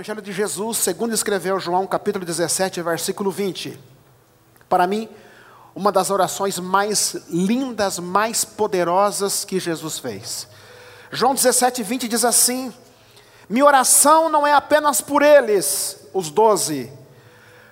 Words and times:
Evangelho 0.00 0.22
de 0.22 0.32
Jesus, 0.32 0.78
segundo 0.78 1.12
escreveu 1.12 1.60
João, 1.60 1.86
capítulo 1.86 2.24
17, 2.24 2.80
versículo 2.80 3.30
20. 3.30 3.78
Para 4.66 4.86
mim, 4.86 5.06
uma 5.74 5.92
das 5.92 6.08
orações 6.08 6.58
mais 6.58 7.18
lindas, 7.28 7.98
mais 7.98 8.42
poderosas 8.42 9.44
que 9.44 9.60
Jesus 9.60 9.98
fez. 9.98 10.48
João 11.10 11.34
17, 11.34 11.82
20 11.82 12.08
diz 12.08 12.24
assim: 12.24 12.72
Minha 13.46 13.66
oração 13.66 14.30
não 14.30 14.46
é 14.46 14.54
apenas 14.54 15.02
por 15.02 15.20
eles, 15.20 16.08
os 16.14 16.30
doze, 16.30 16.90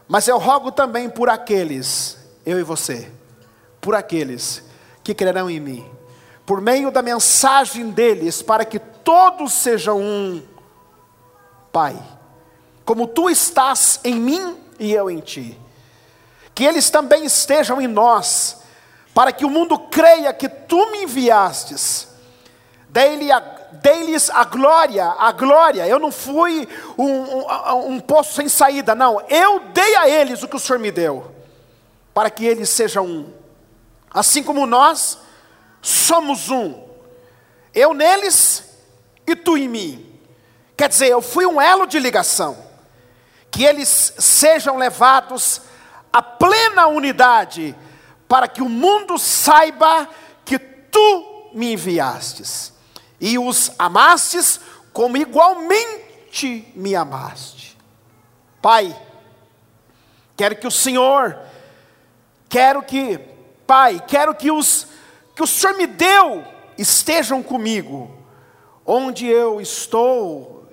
mas 0.07 0.29
eu 0.29 0.37
rogo 0.37 0.71
também 0.71 1.09
por 1.09 1.31
aqueles, 1.31 2.19
eu 2.45 2.61
e 2.61 2.63
você, 2.63 3.11
por 3.81 3.95
aqueles 3.95 4.63
que 5.03 5.15
crerão 5.15 5.49
em 5.49 5.61
mim, 5.61 5.91
por 6.45 6.61
meio 6.61 6.91
da 6.91 7.01
mensagem 7.01 7.89
deles, 7.89 8.43
para 8.43 8.67
que 8.67 8.79
todos 8.79 9.51
sejam 9.55 9.99
um, 9.99 10.43
Pai, 11.73 11.97
como 12.89 13.07
tu 13.07 13.29
estás 13.29 14.01
em 14.03 14.15
mim 14.15 14.57
e 14.79 14.95
eu 14.95 15.11
em 15.11 15.21
ti, 15.21 15.61
que 16.55 16.65
eles 16.65 16.89
também 16.89 17.23
estejam 17.27 17.79
em 17.83 17.87
nós, 17.87 18.63
para 19.13 19.31
que 19.31 19.45
o 19.45 19.51
mundo 19.51 19.79
creia 19.79 20.33
que 20.33 20.49
tu 20.49 20.91
me 20.91 21.03
enviastes, 21.03 22.09
dei-lhes 22.89 24.31
a 24.31 24.45
glória, 24.45 25.05
a 25.05 25.31
glória, 25.33 25.87
eu 25.87 25.99
não 25.99 26.11
fui 26.11 26.67
um, 26.97 27.05
um, 27.05 27.89
um 27.89 28.01
poço 28.01 28.33
sem 28.33 28.49
saída, 28.49 28.95
não, 28.95 29.21
eu 29.29 29.61
dei 29.75 29.95
a 29.97 30.09
eles 30.09 30.43
o 30.43 30.49
que 30.49 30.57
o 30.57 30.59
Senhor 30.59 30.79
me 30.79 30.91
deu, 30.91 31.31
para 32.15 32.31
que 32.31 32.47
eles 32.47 32.71
sejam 32.71 33.05
um, 33.05 33.35
assim 34.11 34.43
como 34.43 34.65
nós 34.65 35.19
somos 35.83 36.49
um, 36.49 36.83
eu 37.75 37.93
neles 37.93 38.65
e 39.27 39.37
tu 39.37 39.59
em 39.59 39.69
mim. 39.69 40.21
Quer 40.75 40.89
dizer, 40.89 41.09
eu 41.09 41.21
fui 41.21 41.45
um 41.45 41.61
elo 41.61 41.87
de 41.87 41.99
ligação, 41.99 42.68
que 43.51 43.65
eles 43.65 44.15
sejam 44.19 44.77
levados 44.77 45.63
à 46.13 46.23
plena 46.23 46.87
unidade, 46.87 47.75
para 48.29 48.47
que 48.47 48.63
o 48.63 48.69
mundo 48.69 49.19
saiba 49.19 50.09
que 50.45 50.59
tu 50.59 51.51
me 51.55 51.73
enviastes, 51.73 52.73
e 53.21 53.39
os 53.39 53.73
amastes 53.79 54.61
como 54.93 55.17
igualmente 55.17 56.71
me 56.75 56.95
amaste. 56.95 57.77
Pai, 58.61 58.95
quero 60.37 60.57
que 60.57 60.67
o 60.67 60.71
Senhor, 60.71 61.39
quero 62.49 62.83
que, 62.83 63.19
Pai, 63.67 64.03
quero 64.07 64.35
que 64.35 64.51
os 64.51 64.87
que 65.35 65.43
o 65.45 65.47
Senhor 65.47 65.77
me 65.77 65.87
deu 65.87 66.45
estejam 66.77 67.45
comigo, 67.45 68.11
onde 68.85 69.25
eu 69.25 69.61
estou, 69.61 70.67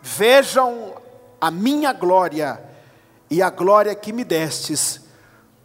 vejam 0.00 0.94
a 1.40 1.50
minha 1.50 1.92
glória 1.92 2.62
e 3.30 3.42
a 3.42 3.50
glória 3.50 3.94
que 3.94 4.12
me 4.12 4.24
destes, 4.24 5.00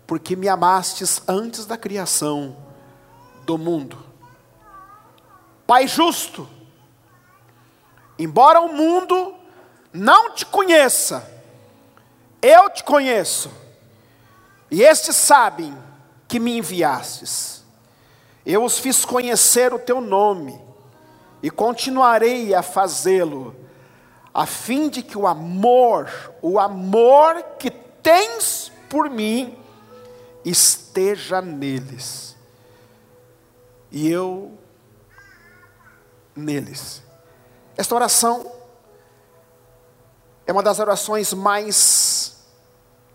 porque 0.05 0.35
me 0.35 0.47
amastes 0.47 1.21
antes 1.27 1.65
da 1.65 1.77
criação 1.77 2.57
do 3.45 3.57
mundo. 3.57 3.97
Pai 5.65 5.87
justo, 5.87 6.47
embora 8.19 8.59
o 8.59 8.73
mundo 8.73 9.33
não 9.91 10.33
te 10.33 10.45
conheça, 10.45 11.29
eu 12.41 12.69
te 12.69 12.83
conheço, 12.83 13.49
e 14.69 14.81
estes 14.81 15.15
sabem 15.15 15.77
que 16.27 16.39
me 16.39 16.57
enviastes. 16.57 17.63
Eu 18.45 18.63
os 18.63 18.77
fiz 18.77 19.05
conhecer 19.05 19.73
o 19.73 19.79
teu 19.79 20.01
nome 20.01 20.59
e 21.41 21.49
continuarei 21.49 22.53
a 22.53 22.61
fazê-lo, 22.61 23.55
a 24.33 24.45
fim 24.45 24.89
de 24.89 25.03
que 25.03 25.17
o 25.17 25.27
amor, 25.27 26.09
o 26.41 26.59
amor 26.59 27.43
que 27.59 27.69
tens 27.69 28.71
por 28.89 29.09
mim, 29.09 29.57
esteja 30.43 31.41
neles 31.41 32.35
e 33.91 34.09
eu 34.09 34.57
neles. 36.35 37.03
Esta 37.77 37.93
oração 37.95 38.51
é 40.45 40.51
uma 40.51 40.63
das 40.63 40.79
orações 40.79 41.33
mais 41.33 42.43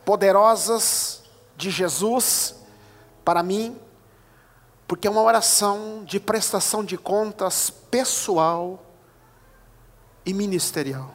poderosas 0.04 1.22
de 1.56 1.70
Jesus 1.70 2.54
para 3.24 3.42
mim 3.42 3.78
porque 4.88 5.06
é 5.06 5.10
uma 5.10 5.20
oração 5.20 6.02
de 6.06 6.18
prestação 6.18 6.82
de 6.82 6.96
contas 6.96 7.68
pessoal 7.68 8.82
e 10.28 10.34
ministerial. 10.34 11.14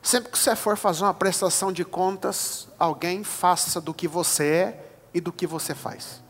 Sempre 0.00 0.30
que 0.30 0.38
você 0.38 0.54
for 0.54 0.76
fazer 0.76 1.02
uma 1.02 1.12
prestação 1.12 1.72
de 1.72 1.84
contas, 1.84 2.68
alguém 2.78 3.24
faça 3.24 3.80
do 3.80 3.92
que 3.92 4.06
você 4.06 4.44
é 4.46 4.92
e 5.12 5.20
do 5.20 5.32
que 5.32 5.44
você 5.44 5.74
faz. 5.74 6.22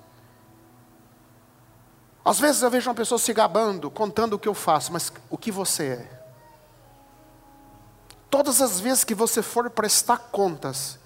Às 2.25 2.41
vezes 2.41 2.63
eu 2.63 2.71
vejo 2.71 2.89
uma 2.89 2.95
pessoa 2.95 3.19
se 3.19 3.31
gabando, 3.35 3.91
contando 3.91 4.33
o 4.33 4.39
que 4.39 4.49
eu 4.49 4.55
faço, 4.55 4.91
mas 4.91 5.13
o 5.29 5.37
que 5.37 5.53
você 5.53 5.89
é. 5.89 6.23
Todas 8.31 8.63
as 8.63 8.81
vezes 8.81 9.05
que 9.05 9.15
você 9.15 9.43
for 9.43 9.69
prestar 9.69 10.17
contas, 10.33 10.99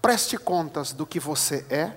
preste 0.00 0.38
contas 0.38 0.92
do 0.92 1.04
que 1.04 1.18
você 1.18 1.66
é 1.68 1.96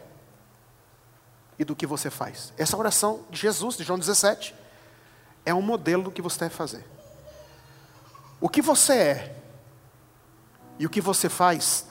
e 1.59 1.63
do 1.63 1.75
que 1.75 1.85
você 1.85 2.09
faz. 2.09 2.51
Essa 2.57 2.75
oração 2.75 3.25
de 3.29 3.39
Jesus, 3.39 3.77
de 3.77 3.83
João 3.83 3.99
17, 3.99 4.55
é 5.45 5.53
um 5.53 5.61
modelo 5.61 6.01
do 6.01 6.11
que 6.11 6.21
você 6.21 6.39
deve 6.39 6.55
fazer. 6.55 6.96
O 8.39 8.47
que 8.47 8.61
você 8.61 8.93
é 8.93 9.43
e 10.79 10.85
o 10.85 10.89
que 10.89 11.01
você 11.01 11.27
faz 11.27 11.87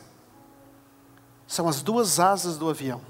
são 1.47 1.69
as 1.69 1.83
duas 1.83 2.21
asas 2.21 2.57
do 2.57 2.69
avião. 2.69 3.01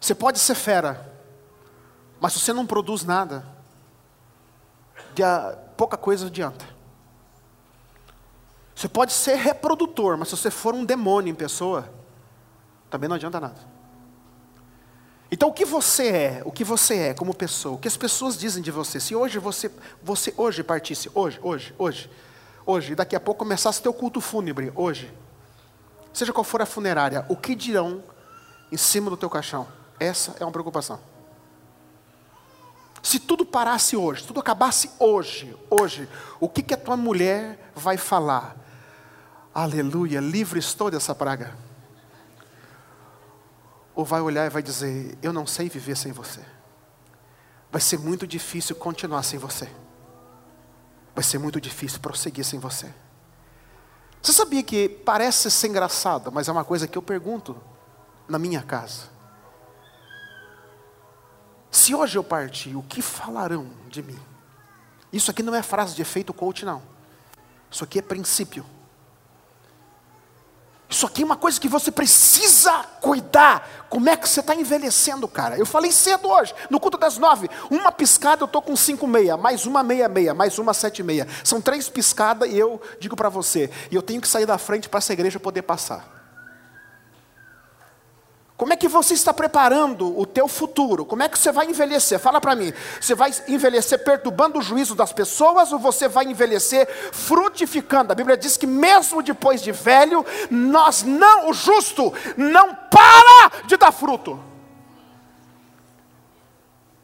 Você 0.00 0.14
pode 0.14 0.38
ser 0.38 0.54
fera, 0.54 1.12
mas 2.20 2.32
se 2.32 2.40
você 2.40 2.52
não 2.52 2.66
produz 2.66 3.04
nada, 3.04 3.46
pouca 5.76 5.96
coisa 5.96 6.26
adianta. 6.26 6.64
Você 8.74 8.88
pode 8.88 9.12
ser 9.12 9.36
reprodutor, 9.36 10.18
mas 10.18 10.28
se 10.28 10.36
você 10.36 10.50
for 10.50 10.74
um 10.74 10.84
demônio 10.84 11.30
em 11.30 11.34
pessoa, 11.34 11.90
também 12.90 13.08
não 13.08 13.16
adianta 13.16 13.40
nada. 13.40 13.75
Então 15.30 15.48
o 15.48 15.52
que 15.52 15.64
você 15.64 16.08
é, 16.08 16.42
o 16.44 16.52
que 16.52 16.62
você 16.62 16.96
é 16.96 17.14
como 17.14 17.34
pessoa, 17.34 17.74
o 17.74 17.78
que 17.78 17.88
as 17.88 17.96
pessoas 17.96 18.38
dizem 18.38 18.62
de 18.62 18.70
você, 18.70 19.00
se 19.00 19.14
hoje 19.14 19.38
você, 19.38 19.70
você 20.02 20.32
hoje 20.36 20.62
partisse, 20.62 21.10
hoje, 21.14 21.40
hoje, 21.42 21.74
hoje, 21.76 22.10
hoje, 22.64 22.94
daqui 22.94 23.16
a 23.16 23.20
pouco 23.20 23.40
começasse 23.40 23.82
teu 23.82 23.92
culto 23.92 24.20
fúnebre, 24.20 24.72
hoje, 24.74 25.12
seja 26.12 26.32
qual 26.32 26.44
for 26.44 26.62
a 26.62 26.66
funerária, 26.66 27.26
o 27.28 27.36
que 27.36 27.56
dirão 27.56 28.04
em 28.70 28.76
cima 28.76 29.10
do 29.10 29.16
teu 29.16 29.28
caixão? 29.28 29.66
Essa 29.98 30.36
é 30.38 30.44
uma 30.44 30.52
preocupação. 30.52 31.00
Se 33.02 33.18
tudo 33.18 33.44
parasse 33.44 33.96
hoje, 33.96 34.24
tudo 34.24 34.40
acabasse 34.40 34.90
hoje, 34.98 35.56
hoje, 35.68 36.08
o 36.38 36.48
que, 36.48 36.62
que 36.62 36.74
a 36.74 36.76
tua 36.76 36.96
mulher 36.96 37.70
vai 37.74 37.96
falar? 37.96 38.56
Aleluia, 39.52 40.20
livre 40.20 40.58
estou 40.58 40.90
dessa 40.90 41.14
praga 41.14 41.65
ou 43.96 44.04
vai 44.04 44.20
olhar 44.20 44.46
e 44.46 44.50
vai 44.50 44.62
dizer: 44.62 45.18
Eu 45.22 45.32
não 45.32 45.46
sei 45.46 45.68
viver 45.70 45.96
sem 45.96 46.12
você. 46.12 46.44
Vai 47.72 47.80
ser 47.80 47.98
muito 47.98 48.26
difícil 48.26 48.76
continuar 48.76 49.22
sem 49.22 49.38
você. 49.38 49.68
Vai 51.14 51.24
ser 51.24 51.38
muito 51.38 51.58
difícil 51.58 51.98
prosseguir 51.98 52.44
sem 52.44 52.60
você. 52.60 52.92
Você 54.22 54.32
sabia 54.32 54.62
que 54.62 54.88
parece 54.88 55.50
ser 55.50 55.68
engraçado, 55.68 56.30
mas 56.30 56.48
é 56.48 56.52
uma 56.52 56.64
coisa 56.64 56.86
que 56.86 56.98
eu 56.98 57.02
pergunto 57.02 57.56
na 58.28 58.38
minha 58.38 58.62
casa. 58.62 59.04
Se 61.70 61.94
hoje 61.94 62.18
eu 62.18 62.24
partir, 62.24 62.76
o 62.76 62.82
que 62.82 63.00
falarão 63.00 63.68
de 63.88 64.02
mim? 64.02 64.18
Isso 65.12 65.30
aqui 65.30 65.42
não 65.42 65.54
é 65.54 65.62
frase 65.62 65.94
de 65.94 66.02
efeito 66.02 66.34
coach, 66.34 66.64
não. 66.64 66.82
Isso 67.70 67.84
aqui 67.84 67.98
é 67.98 68.02
princípio. 68.02 68.64
Isso 70.88 71.04
aqui 71.04 71.22
é 71.22 71.24
uma 71.24 71.36
coisa 71.36 71.60
que 71.60 71.68
você 71.68 71.90
precisa 71.90 72.72
cuidar. 73.00 73.86
Como 73.88 74.08
é 74.08 74.16
que 74.16 74.28
você 74.28 74.40
está 74.40 74.54
envelhecendo, 74.54 75.26
cara? 75.26 75.56
Eu 75.58 75.66
falei 75.66 75.90
cedo 75.90 76.28
hoje, 76.28 76.54
no 76.70 76.78
culto 76.78 76.96
das 76.96 77.18
nove. 77.18 77.50
Uma 77.70 77.90
piscada 77.90 78.42
eu 78.42 78.46
estou 78.46 78.62
com 78.62 78.76
cinco 78.76 79.06
meia, 79.06 79.36
mais 79.36 79.66
uma 79.66 79.82
meia 79.82 80.08
meia, 80.08 80.32
mais 80.32 80.58
uma 80.58 80.72
sete 80.72 81.02
meia. 81.02 81.26
São 81.42 81.60
três 81.60 81.88
piscadas 81.88 82.48
e 82.50 82.56
eu 82.56 82.80
digo 83.00 83.16
para 83.16 83.28
você, 83.28 83.70
e 83.90 83.94
eu 83.94 84.02
tenho 84.02 84.20
que 84.20 84.28
sair 84.28 84.46
da 84.46 84.58
frente 84.58 84.88
para 84.88 84.98
essa 84.98 85.12
igreja 85.12 85.40
poder 85.40 85.62
passar. 85.62 86.15
Como 88.56 88.72
é 88.72 88.76
que 88.76 88.88
você 88.88 89.12
está 89.12 89.34
preparando 89.34 90.18
o 90.18 90.24
teu 90.24 90.48
futuro? 90.48 91.04
Como 91.04 91.22
é 91.22 91.28
que 91.28 91.38
você 91.38 91.52
vai 91.52 91.66
envelhecer? 91.66 92.18
Fala 92.18 92.40
para 92.40 92.54
mim. 92.54 92.72
Você 92.98 93.14
vai 93.14 93.30
envelhecer 93.46 94.02
perturbando 94.02 94.58
o 94.58 94.62
juízo 94.62 94.94
das 94.94 95.12
pessoas 95.12 95.72
ou 95.72 95.78
você 95.78 96.08
vai 96.08 96.24
envelhecer 96.24 96.88
frutificando? 97.12 98.12
A 98.12 98.14
Bíblia 98.14 98.36
diz 98.36 98.56
que 98.56 98.66
mesmo 98.66 99.22
depois 99.22 99.60
de 99.60 99.72
velho, 99.72 100.24
nós 100.50 101.02
não, 101.02 101.50
o 101.50 101.52
justo 101.52 102.14
não 102.34 102.74
para 102.74 103.52
de 103.66 103.76
dar 103.76 103.92
fruto. 103.92 104.42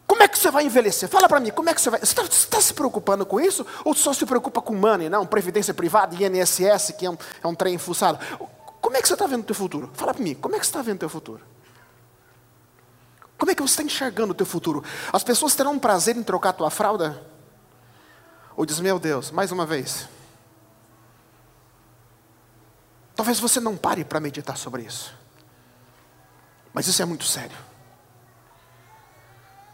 Como 0.06 0.22
é 0.22 0.28
que 0.28 0.38
você 0.38 0.50
vai 0.50 0.64
envelhecer? 0.64 1.06
Fala 1.08 1.28
para 1.28 1.40
mim, 1.40 1.50
como 1.50 1.68
é 1.68 1.74
que 1.74 1.80
você 1.82 1.90
vai. 1.90 2.00
Você 2.00 2.18
está 2.18 2.22
tá 2.50 2.62
se 2.62 2.72
preocupando 2.72 3.26
com 3.26 3.38
isso? 3.38 3.66
Ou 3.84 3.94
só 3.94 4.14
se 4.14 4.24
preocupa 4.24 4.62
com 4.62 4.74
money, 4.74 5.10
não? 5.10 5.26
Previdência 5.26 5.74
privada, 5.74 6.14
INSS, 6.14 6.94
que 6.96 7.04
é 7.04 7.10
um, 7.10 7.16
é 7.44 7.46
um 7.46 7.54
trem 7.54 7.76
fuçado. 7.76 8.18
Como 8.82 8.96
é 8.96 9.00
que 9.00 9.06
você 9.06 9.14
está 9.14 9.26
vendo 9.28 9.42
o 9.42 9.44
teu 9.44 9.54
futuro? 9.54 9.90
Fala 9.94 10.12
para 10.12 10.22
mim, 10.22 10.34
como 10.34 10.56
é 10.56 10.58
que 10.58 10.66
você 10.66 10.70
está 10.70 10.82
vendo 10.82 10.96
o 10.96 11.00
teu 11.00 11.08
futuro? 11.08 11.40
Como 13.38 13.50
é 13.50 13.54
que 13.54 13.62
você 13.62 13.72
está 13.72 13.82
enxergando 13.84 14.32
o 14.32 14.34
teu 14.34 14.44
futuro? 14.44 14.84
As 15.12 15.22
pessoas 15.22 15.54
terão 15.54 15.72
um 15.72 15.78
prazer 15.78 16.16
em 16.16 16.22
trocar 16.22 16.50
a 16.50 16.52
tua 16.52 16.70
fralda? 16.70 17.24
Ou 18.56 18.66
diz, 18.66 18.80
meu 18.80 18.98
Deus, 18.98 19.30
mais 19.30 19.52
uma 19.52 19.64
vez. 19.64 20.08
Talvez 23.14 23.38
você 23.38 23.60
não 23.60 23.76
pare 23.76 24.04
para 24.04 24.18
meditar 24.18 24.56
sobre 24.56 24.82
isso. 24.82 25.14
Mas 26.72 26.88
isso 26.88 27.00
é 27.00 27.04
muito 27.04 27.24
sério. 27.24 27.56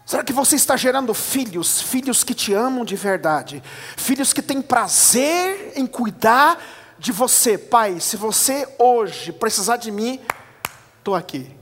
Será 0.04 0.22
que 0.22 0.32
você 0.32 0.56
está 0.56 0.76
gerando 0.76 1.12
filhos, 1.12 1.82
filhos 1.82 2.24
que 2.24 2.34
te 2.34 2.54
amam 2.54 2.84
de 2.84 2.96
verdade, 2.96 3.62
filhos 3.96 4.32
que 4.32 4.40
têm 4.40 4.62
prazer 4.62 5.72
em 5.76 5.86
cuidar 5.86 6.58
de 6.98 7.12
você, 7.12 7.56
pai? 7.56 8.00
Se 8.00 8.16
você 8.16 8.68
hoje 8.78 9.32
precisar 9.32 9.76
de 9.76 9.90
mim, 9.90 10.20
estou 10.98 11.14
aqui. 11.14 11.56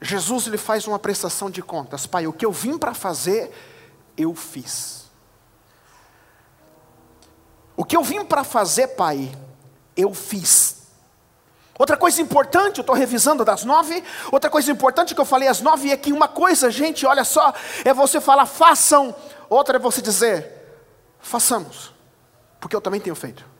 Jesus 0.00 0.46
lhe 0.46 0.58
faz 0.58 0.86
uma 0.88 0.98
prestação 0.98 1.48
de 1.48 1.62
contas, 1.62 2.06
pai. 2.06 2.26
O 2.26 2.32
que 2.32 2.44
eu 2.44 2.50
vim 2.50 2.76
para 2.76 2.92
fazer, 2.92 3.52
eu 4.16 4.34
fiz. 4.34 5.04
O 7.76 7.84
que 7.84 7.96
eu 7.96 8.02
vim 8.02 8.24
para 8.24 8.42
fazer, 8.42 8.88
pai, 8.88 9.32
eu 9.96 10.12
fiz. 10.12 10.82
Outra 11.78 11.96
coisa 11.96 12.20
importante, 12.20 12.78
eu 12.78 12.82
estou 12.82 12.94
revisando 12.96 13.44
das 13.44 13.64
nove. 13.64 14.02
Outra 14.30 14.50
coisa 14.50 14.70
importante 14.70 15.14
que 15.14 15.20
eu 15.20 15.24
falei 15.24 15.48
às 15.48 15.60
nove 15.60 15.90
é 15.90 15.96
que 15.96 16.12
uma 16.12 16.28
coisa, 16.28 16.70
gente, 16.70 17.06
olha 17.06 17.24
só, 17.24 17.54
é 17.84 17.94
você 17.94 18.20
falar 18.20 18.46
façam. 18.46 19.14
Outra 19.48 19.76
é 19.76 19.80
você 19.80 20.02
dizer 20.02 20.51
façamos, 21.22 21.94
porque 22.60 22.76
eu 22.76 22.80
também 22.80 23.00
tenho 23.00 23.16
feito. 23.16 23.52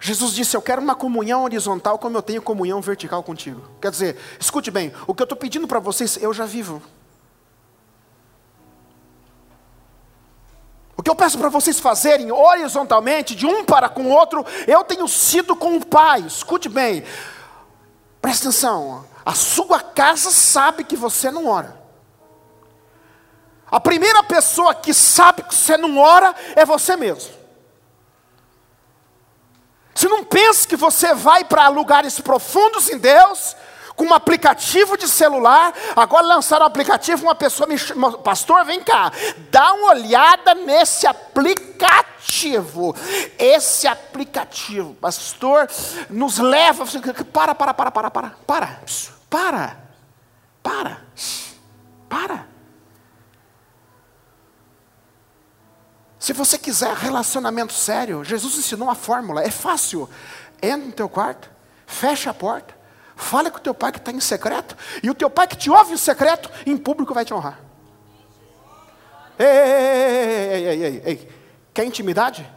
Jesus 0.00 0.32
disse: 0.32 0.56
Eu 0.56 0.62
quero 0.62 0.80
uma 0.80 0.94
comunhão 0.94 1.44
horizontal 1.44 1.98
como 1.98 2.16
eu 2.16 2.22
tenho 2.22 2.42
comunhão 2.42 2.80
vertical 2.80 3.22
contigo. 3.22 3.62
Quer 3.80 3.90
dizer, 3.90 4.18
escute 4.38 4.70
bem, 4.70 4.92
o 5.06 5.14
que 5.14 5.22
eu 5.22 5.24
estou 5.24 5.38
pedindo 5.38 5.68
para 5.68 5.78
vocês, 5.78 6.16
eu 6.20 6.32
já 6.32 6.46
vivo. 6.46 6.82
O 10.96 11.02
que 11.02 11.10
eu 11.10 11.14
peço 11.14 11.38
para 11.38 11.48
vocês 11.48 11.80
fazerem 11.80 12.30
horizontalmente, 12.30 13.34
de 13.34 13.46
um 13.46 13.64
para 13.64 13.88
com 13.88 14.02
o 14.02 14.10
outro, 14.10 14.44
eu 14.66 14.84
tenho 14.84 15.08
sido 15.08 15.56
com 15.56 15.76
o 15.76 15.86
Pai. 15.86 16.20
Escute 16.20 16.68
bem, 16.68 17.04
preste 18.20 18.42
atenção. 18.42 19.06
A 19.24 19.34
sua 19.34 19.80
casa 19.80 20.30
sabe 20.30 20.84
que 20.84 20.96
você 20.96 21.30
não 21.30 21.46
ora. 21.46 21.79
A 23.70 23.78
primeira 23.78 24.22
pessoa 24.24 24.74
que 24.74 24.92
sabe 24.92 25.42
que 25.42 25.54
você 25.54 25.76
não 25.76 25.98
ora 25.98 26.34
é 26.56 26.64
você 26.64 26.96
mesmo. 26.96 27.40
Você 29.94 30.08
não 30.08 30.24
pense 30.24 30.66
que 30.66 30.76
você 30.76 31.14
vai 31.14 31.44
para 31.44 31.68
lugares 31.68 32.18
profundos 32.20 32.88
em 32.88 32.98
Deus, 32.98 33.54
com 33.94 34.06
um 34.06 34.14
aplicativo 34.14 34.96
de 34.96 35.06
celular. 35.06 35.74
Agora 35.94 36.26
lançaram 36.26 36.64
um 36.64 36.68
aplicativo, 36.68 37.24
uma 37.24 37.34
pessoa 37.34 37.66
me 37.66 37.76
chama, 37.76 38.16
pastor, 38.18 38.64
vem 38.64 38.82
cá, 38.82 39.12
dá 39.50 39.74
uma 39.74 39.90
olhada 39.90 40.54
nesse 40.54 41.06
aplicativo. 41.06 42.96
Esse 43.38 43.86
aplicativo, 43.86 44.94
pastor, 44.94 45.68
nos 46.08 46.38
leva. 46.38 46.84
Para, 47.30 47.54
para, 47.54 47.74
para, 47.74 47.90
para, 47.90 48.10
para, 48.10 48.30
para, 49.28 49.76
para, 50.62 51.02
para. 52.08 52.50
Se 56.30 56.34
você 56.34 56.56
quiser 56.56 56.94
relacionamento 56.94 57.72
sério, 57.72 58.22
Jesus 58.22 58.56
ensinou 58.56 58.86
uma 58.86 58.94
fórmula, 58.94 59.42
é 59.42 59.50
fácil. 59.50 60.08
Entra 60.62 60.86
no 60.86 60.92
teu 60.92 61.08
quarto, 61.08 61.50
fecha 61.84 62.30
a 62.30 62.34
porta, 62.34 62.72
Fale 63.16 63.50
com 63.50 63.58
o 63.58 63.60
teu 63.60 63.74
pai 63.74 63.90
que 63.90 63.98
está 63.98 64.12
em 64.12 64.20
secreto, 64.20 64.76
e 65.02 65.10
o 65.10 65.14
teu 65.14 65.28
pai 65.28 65.48
que 65.48 65.56
te 65.56 65.68
ouve 65.68 65.94
em 65.94 65.96
secreto, 65.96 66.48
em 66.64 66.76
público 66.76 67.12
vai 67.12 67.24
te 67.24 67.34
honrar. 67.34 67.58
Ei, 69.36 69.44
ei, 69.44 70.68
ei, 70.68 70.84
ei, 70.84 71.02
ei, 71.04 71.28
Quer 71.74 71.84
intimidade? 71.84 72.48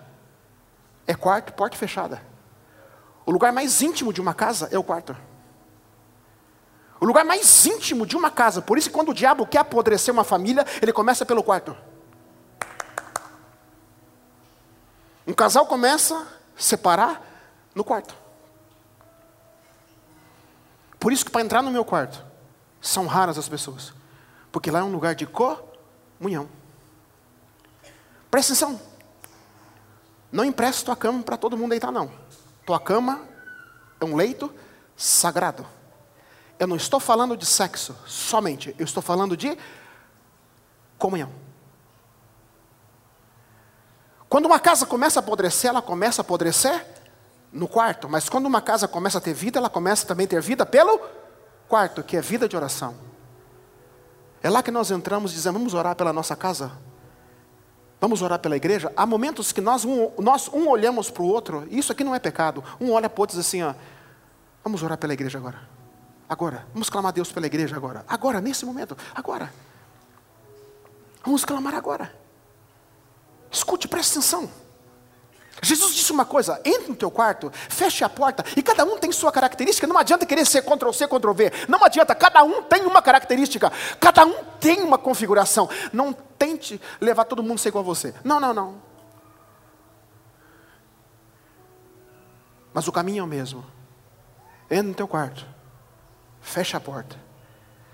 É 1.07 1.15
quarto, 1.15 1.51
porta 1.53 1.75
fechada. 1.75 2.21
O 3.25 3.31
lugar 3.31 3.51
mais 3.51 3.81
íntimo 3.81 4.13
de 4.13 4.21
uma 4.21 4.35
casa 4.35 4.69
é 4.71 4.77
o 4.77 4.83
quarto. 4.83 5.17
O 7.01 7.05
lugar 7.05 7.25
mais 7.25 7.65
íntimo 7.65 8.05
de 8.05 8.15
uma 8.15 8.29
casa, 8.29 8.61
por 8.61 8.77
isso 8.77 8.91
quando 8.91 9.09
o 9.09 9.15
diabo 9.15 9.47
quer 9.47 9.57
apodrecer 9.57 10.13
uma 10.13 10.23
família, 10.23 10.63
ele 10.79 10.93
começa 10.93 11.25
pelo 11.25 11.41
quarto. 11.41 11.75
Um 15.25 15.33
casal 15.33 15.65
começa 15.65 16.15
a 16.15 16.27
separar 16.61 17.21
no 17.73 17.83
quarto. 17.83 18.15
Por 20.99 21.11
isso 21.11 21.25
que 21.25 21.31
para 21.31 21.41
entrar 21.41 21.61
no 21.61 21.71
meu 21.71 21.83
quarto, 21.83 22.23
são 22.81 23.07
raras 23.07 23.37
as 23.37 23.49
pessoas. 23.49 23.93
Porque 24.51 24.69
lá 24.69 24.79
é 24.79 24.83
um 24.83 24.91
lugar 24.91 25.15
de 25.15 25.25
comunhão. 25.25 26.47
Presta 28.29 28.53
atenção. 28.53 28.79
Não 30.31 30.43
empresta 30.43 30.85
tua 30.85 30.95
cama 30.95 31.21
para 31.23 31.37
todo 31.37 31.57
mundo 31.57 31.71
deitar, 31.71 31.91
não. 31.91 32.11
Tua 32.65 32.79
cama 32.79 33.21
é 33.99 34.05
um 34.05 34.15
leito 34.15 34.53
sagrado. 34.95 35.65
Eu 36.57 36.67
não 36.67 36.75
estou 36.75 36.99
falando 36.99 37.35
de 37.35 37.45
sexo 37.45 37.95
somente, 38.05 38.75
eu 38.79 38.85
estou 38.85 39.03
falando 39.03 39.35
de 39.35 39.57
comunhão. 40.97 41.42
Quando 44.33 44.47
uma 44.47 44.59
casa 44.59 44.83
começa 44.87 45.19
a 45.19 45.21
apodrecer, 45.21 45.69
ela 45.69 45.79
começa 45.79 46.21
a 46.21 46.23
apodrecer 46.23 46.83
no 47.51 47.67
quarto, 47.67 48.09
mas 48.09 48.27
quando 48.27 48.47
uma 48.47 48.61
casa 48.61 48.87
começa 48.87 49.19
a 49.19 49.21
ter 49.21 49.31
vida, 49.31 49.59
ela 49.59 49.69
começa 49.69 50.07
também 50.07 50.25
a 50.25 50.27
ter 50.27 50.41
vida 50.41 50.65
pelo 50.65 50.99
quarto, 51.69 52.01
que 52.01 52.17
é 52.17 52.21
vida 52.21 52.49
de 52.49 52.55
oração. 52.55 52.95
É 54.41 54.49
lá 54.49 54.63
que 54.63 54.71
nós 54.71 54.89
entramos 54.89 55.33
e 55.33 55.35
dizemos: 55.35 55.59
vamos 55.59 55.75
orar 55.75 55.95
pela 55.95 56.11
nossa 56.11 56.35
casa, 56.35 56.71
vamos 58.01 58.23
orar 58.23 58.39
pela 58.39 58.57
igreja. 58.57 58.91
Há 58.97 59.05
momentos 59.05 59.51
que 59.51 59.61
nós 59.61 59.85
um, 59.85 60.09
nós, 60.17 60.47
um 60.47 60.67
olhamos 60.67 61.11
para 61.11 61.21
o 61.21 61.27
outro, 61.27 61.67
e 61.69 61.77
isso 61.77 61.91
aqui 61.91 62.03
não 62.03 62.15
é 62.15 62.19
pecado. 62.19 62.63
Um 62.81 62.91
olha 62.91 63.07
para 63.07 63.19
o 63.19 63.21
outro 63.21 63.35
e 63.35 63.39
diz 63.39 63.47
assim: 63.47 63.61
ó, 63.61 63.75
vamos 64.63 64.81
orar 64.81 64.97
pela 64.97 65.13
igreja 65.13 65.37
agora. 65.37 65.61
Agora, 66.27 66.65
vamos 66.73 66.89
clamar 66.89 67.09
a 67.09 67.13
Deus 67.13 67.31
pela 67.31 67.45
igreja 67.45 67.75
agora. 67.75 68.03
Agora, 68.07 68.41
nesse 68.41 68.65
momento, 68.65 68.97
agora. 69.13 69.53
Vamos 71.23 71.45
clamar 71.45 71.75
agora. 71.75 72.22
Escute, 73.53 73.87
preste 73.87 74.13
atenção. 74.13 74.49
Jesus 75.61 75.93
disse 75.93 76.11
uma 76.11 76.25
coisa: 76.25 76.59
entre 76.65 76.89
no 76.89 76.95
teu 76.95 77.11
quarto, 77.11 77.51
feche 77.69 78.03
a 78.03 78.09
porta, 78.09 78.43
e 78.57 78.63
cada 78.63 78.83
um 78.83 78.97
tem 78.97 79.11
sua 79.11 79.31
característica. 79.31 79.85
Não 79.85 79.97
adianta 79.97 80.25
querer 80.25 80.45
ser 80.45 80.63
Ctrl 80.63 80.91
C, 80.91 81.07
Ctrl 81.07 81.31
V. 81.31 81.51
Não 81.69 81.83
adianta, 81.85 82.15
cada 82.15 82.43
um 82.43 82.63
tem 82.63 82.85
uma 82.85 83.01
característica, 83.01 83.71
cada 83.99 84.25
um 84.25 84.43
tem 84.59 84.81
uma 84.81 84.97
configuração. 84.97 85.69
Não 85.93 86.11
tente 86.11 86.81
levar 86.99 87.25
todo 87.25 87.43
mundo 87.43 87.55
a 87.55 87.57
ser 87.59 87.69
igual 87.69 87.83
a 87.83 87.87
você. 87.87 88.13
Não, 88.23 88.39
não, 88.39 88.53
não. 88.53 88.81
Mas 92.73 92.87
o 92.87 92.91
caminho 92.91 93.21
é 93.21 93.23
o 93.23 93.27
mesmo. 93.27 93.63
Entra 94.69 94.83
no 94.83 94.95
teu 94.95 95.07
quarto, 95.07 95.45
feche 96.41 96.75
a 96.75 96.79
porta. 96.79 97.15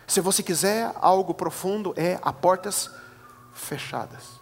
Se 0.07 0.21
você 0.21 0.41
quiser 0.41 0.91
algo 0.95 1.33
profundo, 1.33 1.93
é 1.97 2.17
a 2.21 2.31
portas 2.31 2.89
fechadas. 3.53 4.38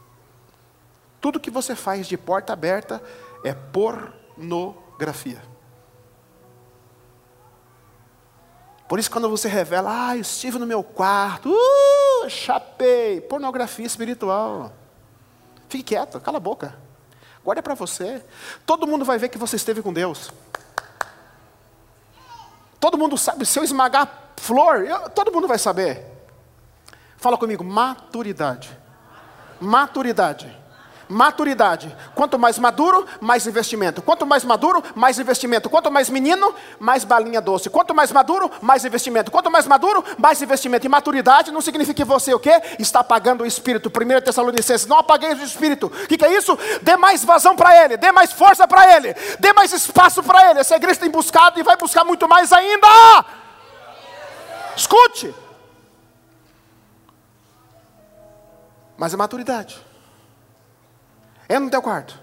Tudo 1.27 1.41
que 1.41 1.51
você 1.51 1.75
faz 1.75 2.07
de 2.07 2.17
porta 2.17 2.53
aberta 2.53 3.03
é 3.43 3.53
pornografia. 3.53 5.43
Por 8.87 8.97
isso, 8.97 9.11
quando 9.11 9.29
você 9.29 9.49
revela, 9.49 10.07
ah, 10.07 10.15
eu 10.15 10.21
estive 10.21 10.57
no 10.57 10.65
meu 10.65 10.81
quarto, 10.81 11.49
uh, 11.51 12.29
chapei, 12.29 13.19
pornografia 13.19 13.85
espiritual. 13.85 14.71
Fique 15.67 15.83
quieto, 15.83 16.17
cala 16.21 16.37
a 16.37 16.39
boca. 16.39 16.73
Guarda 17.43 17.61
para 17.61 17.73
você. 17.73 18.23
Todo 18.65 18.87
mundo 18.87 19.03
vai 19.03 19.17
ver 19.17 19.27
que 19.27 19.37
você 19.37 19.57
esteve 19.57 19.81
com 19.81 19.91
Deus. 19.91 20.31
Todo 22.79 22.97
mundo 22.97 23.17
sabe, 23.17 23.45
se 23.45 23.59
eu 23.59 23.65
esmagar 23.65 24.31
flor, 24.37 24.85
eu, 24.85 25.09
todo 25.09 25.33
mundo 25.33 25.45
vai 25.45 25.59
saber. 25.59 26.05
Fala 27.17 27.37
comigo, 27.37 27.65
maturidade. 27.65 28.69
Maturidade. 29.59 30.66
Maturidade. 31.09 31.95
Quanto 32.13 32.37
mais 32.37 32.59
maduro, 32.59 33.07
mais 33.21 33.47
investimento. 33.47 34.01
Quanto 34.01 34.25
mais 34.25 34.43
maduro, 34.43 34.83
mais 34.93 35.17
investimento. 35.17 35.69
Quanto 35.69 35.89
mais 35.89 36.09
menino, 36.09 36.53
mais 36.79 37.05
balinha 37.05 37.39
doce. 37.39 37.69
Quanto 37.69 37.95
mais 37.95 38.11
maduro, 38.11 38.51
mais 38.61 38.83
investimento. 38.83 39.31
Quanto 39.31 39.49
mais 39.49 39.65
maduro, 39.65 40.03
mais 40.17 40.41
investimento. 40.41 40.85
E 40.85 40.89
maturidade 40.89 41.51
não 41.51 41.61
significa 41.61 41.95
que 41.95 42.03
você 42.03 42.33
o 42.33 42.39
quê? 42.39 42.61
Está 42.77 42.99
apagando 42.99 43.43
o 43.43 43.45
espírito. 43.45 43.89
1 43.89 44.21
Tessalonicenses, 44.21 44.85
não 44.85 44.99
apaguei 44.99 45.33
o 45.33 45.43
espírito. 45.43 45.87
O 45.87 46.07
que, 46.07 46.17
que 46.17 46.25
é 46.25 46.37
isso? 46.37 46.57
Dê 46.81 46.97
mais 46.97 47.23
vazão 47.23 47.55
para 47.55 47.85
ele, 47.85 47.95
dê 47.95 48.11
mais 48.11 48.33
força 48.33 48.67
para 48.67 48.95
ele, 48.95 49.13
dê 49.39 49.53
mais 49.53 49.71
espaço 49.71 50.21
para 50.21 50.49
ele. 50.49 50.59
Essa 50.59 50.75
igreja 50.75 50.99
tem 50.99 51.09
buscado 51.09 51.57
e 51.57 51.63
vai 51.63 51.77
buscar 51.77 52.03
muito 52.03 52.27
mais 52.27 52.51
ainda. 52.51 52.87
Escute. 54.75 55.33
Mas 58.97 59.13
é 59.13 59.17
maturidade. 59.17 59.86
É 61.47 61.59
no 61.59 61.69
teu 61.69 61.81
quarto. 61.81 62.19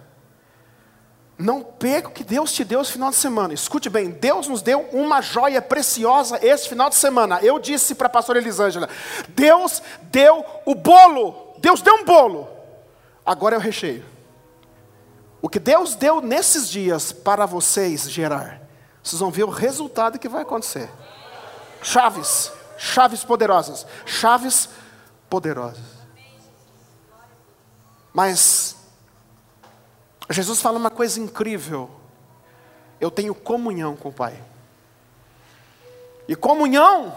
Não 1.36 1.62
perca 1.62 2.08
o 2.08 2.12
que 2.12 2.22
Deus 2.22 2.52
te 2.52 2.64
deu 2.64 2.80
esse 2.80 2.92
final 2.92 3.10
de 3.10 3.16
semana. 3.16 3.52
Escute 3.52 3.90
bem, 3.90 4.10
Deus 4.10 4.46
nos 4.46 4.62
deu 4.62 4.82
uma 4.92 5.20
joia 5.20 5.60
preciosa 5.60 6.38
esse 6.40 6.68
final 6.68 6.88
de 6.88 6.94
semana. 6.94 7.40
Eu 7.42 7.58
disse 7.58 7.94
para 7.94 8.06
a 8.06 8.10
pastora 8.10 8.38
Elisângela: 8.38 8.88
Deus 9.30 9.82
deu 10.02 10.44
o 10.64 10.74
bolo. 10.74 11.54
Deus 11.58 11.82
deu 11.82 11.94
um 11.94 12.04
bolo. 12.04 12.48
Agora 13.26 13.56
é 13.56 13.58
o 13.58 13.60
recheio. 13.60 14.04
O 15.42 15.48
que 15.48 15.58
Deus 15.58 15.94
deu 15.94 16.20
nesses 16.20 16.68
dias 16.68 17.12
para 17.12 17.46
vocês 17.46 18.08
gerar, 18.10 18.62
vocês 19.02 19.20
vão 19.20 19.30
ver 19.30 19.44
o 19.44 19.50
resultado 19.50 20.18
que 20.18 20.28
vai 20.28 20.42
acontecer. 20.42 20.88
Chaves, 21.82 22.50
chaves 22.78 23.24
poderosas, 23.24 23.86
chaves 24.06 24.68
poderosas. 25.28 25.84
Mas 28.12 28.76
Jesus 30.30 30.60
fala 30.60 30.78
uma 30.78 30.90
coisa 30.90 31.20
incrível. 31.20 31.90
Eu 33.00 33.10
tenho 33.10 33.34
comunhão 33.34 33.96
com 33.96 34.08
o 34.08 34.12
Pai. 34.12 34.42
E 36.26 36.34
comunhão 36.34 37.16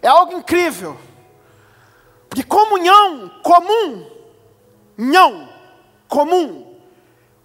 é 0.00 0.08
algo 0.08 0.32
incrível. 0.32 0.98
Porque 2.28 2.42
comunhão, 2.42 3.28
comum, 3.42 4.10
não, 4.96 5.48
comum, 6.08 6.78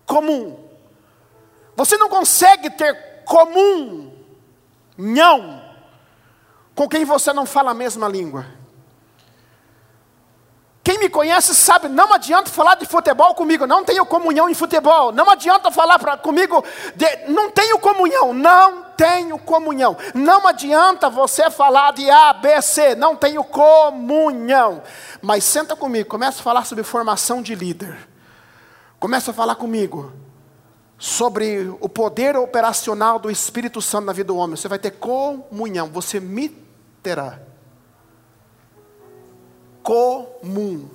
comum. 0.06 0.58
Você 1.76 1.98
não 1.98 2.08
consegue 2.08 2.70
ter 2.70 3.24
comum, 3.26 4.14
não, 4.98 5.62
com 6.74 6.88
quem 6.88 7.04
você 7.04 7.34
não 7.34 7.46
fala 7.46 7.72
a 7.72 7.74
mesma 7.74 8.08
língua. 8.08 8.46
Quem 10.88 11.00
me 11.00 11.10
conhece 11.10 11.54
sabe, 11.54 11.90
não 11.90 12.14
adianta 12.14 12.50
falar 12.50 12.76
de 12.76 12.86
futebol 12.86 13.36
comigo, 13.36 13.68
não 13.68 13.84
tenho 13.84 14.06
comunhão 14.06 14.50
em 14.50 14.54
futebol. 14.54 15.12
Não 15.12 15.30
adianta 15.30 15.70
falar 15.70 16.00
pra, 16.00 16.16
comigo, 16.16 16.64
de, 16.96 17.28
não 17.28 17.52
tenho 17.52 17.78
comunhão, 17.78 18.34
não 18.34 18.84
tenho 18.96 19.38
comunhão. 19.38 19.98
Não 20.14 20.48
adianta 20.48 21.10
você 21.10 21.52
falar 21.52 21.92
de 21.92 22.10
A, 22.10 22.32
B, 22.32 22.62
C, 22.62 22.96
não 22.96 23.18
tenho 23.18 23.44
comunhão. 23.44 24.82
Mas 25.22 25.44
senta 25.44 25.76
comigo, 25.76 26.08
começa 26.08 26.40
a 26.40 26.44
falar 26.44 26.64
sobre 26.64 26.86
formação 26.86 27.42
de 27.42 27.54
líder. 27.54 28.08
Começa 28.98 29.32
a 29.32 29.34
falar 29.34 29.56
comigo 29.56 30.14
sobre 30.98 31.68
o 31.82 31.90
poder 31.90 32.38
operacional 32.38 33.20
do 33.20 33.30
Espírito 33.30 33.82
Santo 33.82 34.06
na 34.06 34.14
vida 34.14 34.28
do 34.28 34.38
homem. 34.38 34.56
Você 34.56 34.70
vai 34.70 34.80
ter 34.80 34.92
comunhão, 34.92 35.88
você 35.88 36.18
me 36.18 36.48
terá 37.04 37.42
comunhão. 39.88 40.92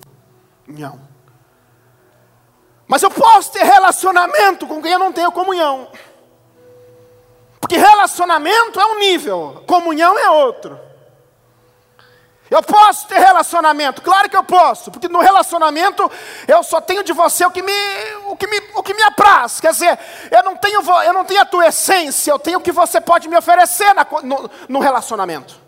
Mas 2.87 3.03
eu 3.03 3.11
posso 3.11 3.51
ter 3.51 3.65
relacionamento 3.65 4.67
com 4.67 4.83
quem 4.83 4.93
eu 4.93 4.99
não 4.99 5.11
tenho 5.11 5.33
comunhão. 5.33 5.89
Porque 7.59 7.79
relacionamento 7.79 8.79
é 8.79 8.85
um 8.85 8.99
nível, 8.99 9.65
comunhão 9.67 10.19
é 10.19 10.29
outro. 10.29 10.79
Eu 12.51 12.63
posso 12.63 13.09
ter 13.09 13.19
relacionamento, 13.19 14.03
claro 14.03 14.29
que 14.29 14.37
eu 14.37 14.45
posso, 14.45 14.91
porque 14.91 15.09
no 15.09 15.21
relacionamento 15.21 16.11
eu 16.47 16.63
só 16.63 16.83
tenho 16.83 17.03
de 17.03 17.15
você 17.15 17.47
o 17.47 17.51
que 17.51 17.63
me, 17.63 17.73
o 18.27 18.37
que 18.37 18.47
me, 18.47 18.61
o 18.75 18.83
que 18.83 18.93
me 18.93 19.03
apraz. 19.05 19.59
Quer 19.59 19.73
dizer, 19.73 19.99
eu 20.31 20.43
não 20.43 20.55
tenho, 20.55 20.83
eu 21.03 21.15
não 21.15 21.25
tenho 21.25 21.41
a 21.41 21.47
tua 21.47 21.67
essência, 21.67 22.31
eu 22.31 22.39
tenho 22.39 22.59
o 22.59 22.63
que 22.63 22.73
você 22.73 23.01
pode 23.01 23.27
me 23.27 23.39
oferecer 23.39 23.95
na, 23.95 24.07
no, 24.23 24.51
no 24.69 24.81
relacionamento. 24.81 25.62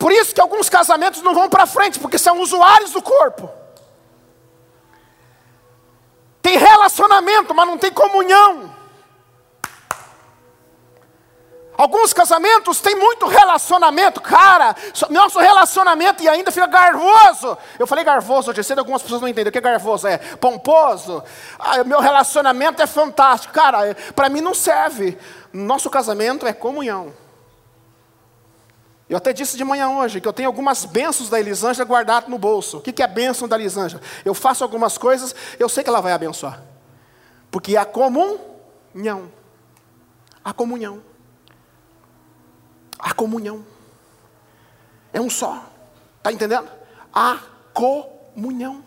Por 0.00 0.10
isso 0.10 0.34
que 0.34 0.40
alguns 0.40 0.70
casamentos 0.70 1.20
não 1.20 1.34
vão 1.34 1.50
para 1.50 1.66
frente, 1.66 2.00
porque 2.00 2.16
são 2.16 2.40
usuários 2.40 2.92
do 2.92 3.02
corpo. 3.02 3.50
Tem 6.40 6.56
relacionamento, 6.56 7.54
mas 7.54 7.66
não 7.66 7.76
tem 7.76 7.92
comunhão. 7.92 8.74
Alguns 11.76 12.14
casamentos 12.14 12.80
têm 12.80 12.94
muito 12.94 13.26
relacionamento, 13.26 14.22
cara. 14.22 14.74
Nosso 15.10 15.38
relacionamento 15.38 16.22
e 16.22 16.28
ainda 16.30 16.50
fica 16.50 16.66
garvoso. 16.66 17.58
Eu 17.78 17.86
falei 17.86 18.02
garvoso 18.02 18.50
hoje 18.50 18.64
cedo, 18.64 18.78
algumas 18.78 19.02
pessoas 19.02 19.20
não 19.20 19.28
entendem 19.28 19.50
o 19.50 19.52
que 19.52 19.58
é 19.58 19.60
garvoso, 19.60 20.06
é 20.06 20.16
pomposo. 20.16 21.22
Ah, 21.58 21.84
meu 21.84 22.00
relacionamento 22.00 22.80
é 22.80 22.86
fantástico, 22.86 23.52
cara. 23.52 23.94
Para 24.16 24.30
mim 24.30 24.40
não 24.40 24.54
serve. 24.54 25.18
Nosso 25.52 25.90
casamento 25.90 26.46
é 26.46 26.54
comunhão. 26.54 27.12
Eu 29.10 29.16
até 29.16 29.32
disse 29.32 29.56
de 29.56 29.64
manhã 29.64 29.90
hoje 29.90 30.20
que 30.20 30.28
eu 30.28 30.32
tenho 30.32 30.48
algumas 30.48 30.84
bênçãos 30.84 31.28
da 31.28 31.40
Elisângela 31.40 31.84
guardadas 31.84 32.30
no 32.30 32.38
bolso. 32.38 32.78
O 32.78 32.80
que 32.80 33.02
é 33.02 33.08
bênção 33.08 33.48
da 33.48 33.56
Elisângela? 33.56 34.00
Eu 34.24 34.34
faço 34.34 34.62
algumas 34.62 34.96
coisas, 34.96 35.34
eu 35.58 35.68
sei 35.68 35.82
que 35.82 35.90
ela 35.90 36.00
vai 36.00 36.12
abençoar. 36.12 36.62
Porque 37.50 37.76
a 37.76 37.84
comunhão. 37.84 39.32
A 40.44 40.52
comunhão. 40.52 41.02
A 43.00 43.12
comunhão. 43.12 43.66
É 45.12 45.20
um 45.20 45.28
só. 45.28 45.60
Está 46.18 46.30
entendendo? 46.30 46.70
A 47.12 47.40
comunhão. 47.74 48.84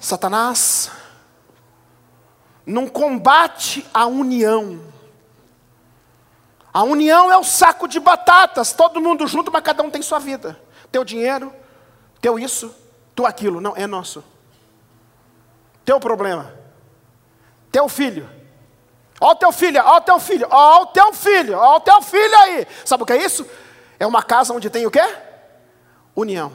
Satanás 0.00 0.90
não 2.64 2.88
combate 2.88 3.86
a 3.92 4.06
união 4.06 4.91
a 6.72 6.82
união 6.82 7.30
é 7.30 7.36
o 7.36 7.44
saco 7.44 7.86
de 7.86 8.00
batatas, 8.00 8.72
todo 8.72 9.00
mundo 9.00 9.26
junto, 9.26 9.52
mas 9.52 9.62
cada 9.62 9.82
um 9.82 9.90
tem 9.90 10.00
sua 10.00 10.18
vida. 10.18 10.58
Teu 10.90 11.04
dinheiro, 11.04 11.52
teu 12.20 12.38
isso, 12.38 12.74
tu 13.14 13.26
aquilo. 13.26 13.60
Não, 13.60 13.76
é 13.76 13.86
nosso. 13.86 14.24
Teu 15.84 16.00
problema. 16.00 16.54
Teu 17.70 17.88
filho. 17.88 18.28
Ó 19.20 19.32
o 19.32 19.34
teu 19.34 19.52
filho, 19.52 19.80
ó 19.84 19.98
o 19.98 20.00
teu 20.00 20.18
filho, 20.18 20.48
ó 20.50 20.82
o 20.82 20.86
teu 20.86 21.12
filho, 21.12 21.56
ó 21.56 21.76
o 21.76 21.80
teu 21.80 22.02
filho 22.02 22.36
aí. 22.38 22.66
Sabe 22.84 23.02
o 23.02 23.06
que 23.06 23.12
é 23.12 23.24
isso? 23.24 23.46
É 24.00 24.06
uma 24.06 24.22
casa 24.22 24.52
onde 24.52 24.68
tem 24.68 24.86
o 24.86 24.90
quê? 24.90 25.16
União. 26.16 26.52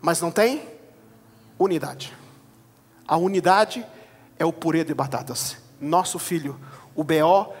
Mas 0.00 0.20
não 0.20 0.30
tem 0.30 0.68
unidade. 1.58 2.12
A 3.06 3.16
unidade 3.16 3.86
é 4.38 4.44
o 4.44 4.52
purê 4.52 4.82
de 4.82 4.94
batatas. 4.94 5.56
Nosso 5.80 6.18
filho, 6.18 6.58
o 6.94 7.04
BO 7.04 7.54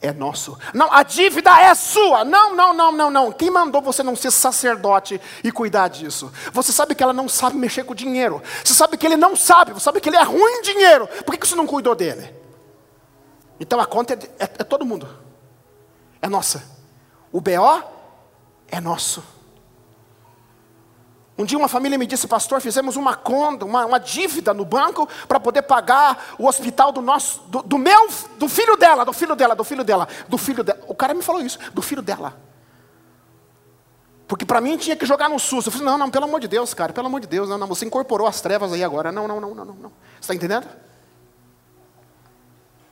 é 0.00 0.12
nosso. 0.12 0.56
Não, 0.72 0.92
a 0.92 1.02
dívida 1.02 1.50
é 1.60 1.74
sua. 1.74 2.24
Não, 2.24 2.54
não, 2.54 2.72
não, 2.72 2.92
não, 2.92 3.10
não. 3.10 3.32
Quem 3.32 3.50
mandou 3.50 3.82
você 3.82 4.02
não 4.02 4.14
ser 4.14 4.30
sacerdote 4.30 5.20
e 5.42 5.50
cuidar 5.50 5.88
disso? 5.88 6.32
Você 6.52 6.72
sabe 6.72 6.94
que 6.94 7.02
ela 7.02 7.12
não 7.12 7.28
sabe 7.28 7.56
mexer 7.56 7.84
com 7.84 7.94
dinheiro. 7.94 8.40
Você 8.64 8.74
sabe 8.74 8.96
que 8.96 9.06
ele 9.06 9.16
não 9.16 9.34
sabe. 9.34 9.72
Você 9.72 9.80
sabe 9.80 10.00
que 10.00 10.08
ele 10.08 10.16
é 10.16 10.22
ruim 10.22 10.58
em 10.58 10.62
dinheiro. 10.62 11.08
Por 11.24 11.36
que 11.36 11.46
você 11.46 11.56
não 11.56 11.66
cuidou 11.66 11.94
dele? 11.94 12.32
Então 13.58 13.80
a 13.80 13.86
conta 13.86 14.14
é, 14.14 14.16
é, 14.38 14.44
é 14.44 14.64
todo 14.64 14.86
mundo. 14.86 15.08
É 16.22 16.28
nossa. 16.28 16.62
O 17.32 17.40
BO 17.40 17.82
é 18.68 18.80
nosso. 18.80 19.22
Um 21.38 21.44
dia 21.44 21.56
uma 21.56 21.68
família 21.68 21.96
me 21.96 22.04
disse, 22.04 22.26
pastor, 22.26 22.60
fizemos 22.60 22.96
uma 22.96 23.14
conta, 23.14 23.64
uma, 23.64 23.86
uma 23.86 24.00
dívida 24.00 24.52
no 24.52 24.64
banco 24.64 25.08
para 25.28 25.38
poder 25.38 25.62
pagar 25.62 26.34
o 26.36 26.48
hospital 26.48 26.90
do 26.90 27.00
nosso, 27.00 27.40
do, 27.46 27.62
do, 27.62 27.78
meu, 27.78 28.08
do 28.36 28.48
filho 28.48 28.76
dela, 28.76 29.04
do 29.04 29.12
filho 29.12 29.36
dela, 29.36 29.54
do 29.54 29.62
filho 29.62 29.84
dela, 29.84 30.08
do 30.28 30.36
filho 30.36 30.64
dela. 30.64 30.80
O 30.88 30.96
cara 30.96 31.14
me 31.14 31.22
falou 31.22 31.40
isso, 31.40 31.56
do 31.72 31.80
filho 31.80 32.02
dela. 32.02 32.36
Porque 34.26 34.44
para 34.44 34.60
mim 34.60 34.76
tinha 34.76 34.96
que 34.96 35.06
jogar 35.06 35.28
no 35.28 35.38
SUS. 35.38 35.66
Eu 35.66 35.72
falei, 35.72 35.86
não, 35.86 35.96
não, 35.96 36.10
pelo 36.10 36.24
amor 36.24 36.40
de 36.40 36.48
Deus, 36.48 36.74
cara, 36.74 36.92
pelo 36.92 37.06
amor 37.06 37.20
de 37.20 37.28
Deus, 37.28 37.48
não, 37.48 37.56
não, 37.56 37.68
você 37.68 37.86
incorporou 37.86 38.26
as 38.26 38.40
trevas 38.40 38.72
aí 38.72 38.82
agora. 38.82 39.12
Não, 39.12 39.28
não, 39.28 39.40
não, 39.40 39.54
não, 39.54 39.64
não. 39.64 39.74
não. 39.74 39.92
Você 40.20 40.32
está 40.32 40.34
entendendo? 40.34 40.66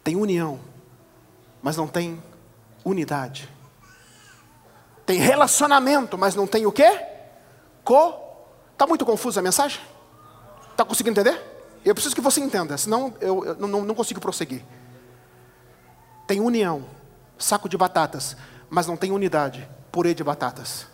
Tem 0.05 0.15
união, 0.15 0.61
mas 1.61 1.77
não 1.77 1.89
tem 1.89 2.23
unidade. 2.85 3.49
Tem 5.05 5.19
relacionamento, 5.19 6.17
mas 6.17 6.37
não 6.37 6.47
tem 6.47 6.65
o 6.65 6.71
quê? 6.71 7.01
Co 7.83 8.26
Está 8.77 8.87
muito 8.87 9.07
confusa 9.07 9.41
a 9.41 9.43
mensagem? 9.43 9.81
Está 10.71 10.85
conseguindo 10.85 11.19
entender? 11.19 11.43
Eu 11.83 11.95
preciso 11.95 12.15
que 12.15 12.21
você 12.21 12.43
entenda, 12.43 12.77
senão 12.77 13.15
eu, 13.23 13.43
eu 13.43 13.55
não, 13.67 13.83
não 13.87 13.95
consigo 13.95 14.21
prosseguir. 14.21 14.63
Tem 16.27 16.41
união, 16.41 16.85
saco 17.39 17.71
de 17.71 17.77
batatas, 17.79 18.37
mas 18.69 18.87
não 18.87 18.95
tem 18.95 19.13
unidade, 19.13 19.67
purê 19.91 20.13
de 20.13 20.23
batatas. 20.23 20.87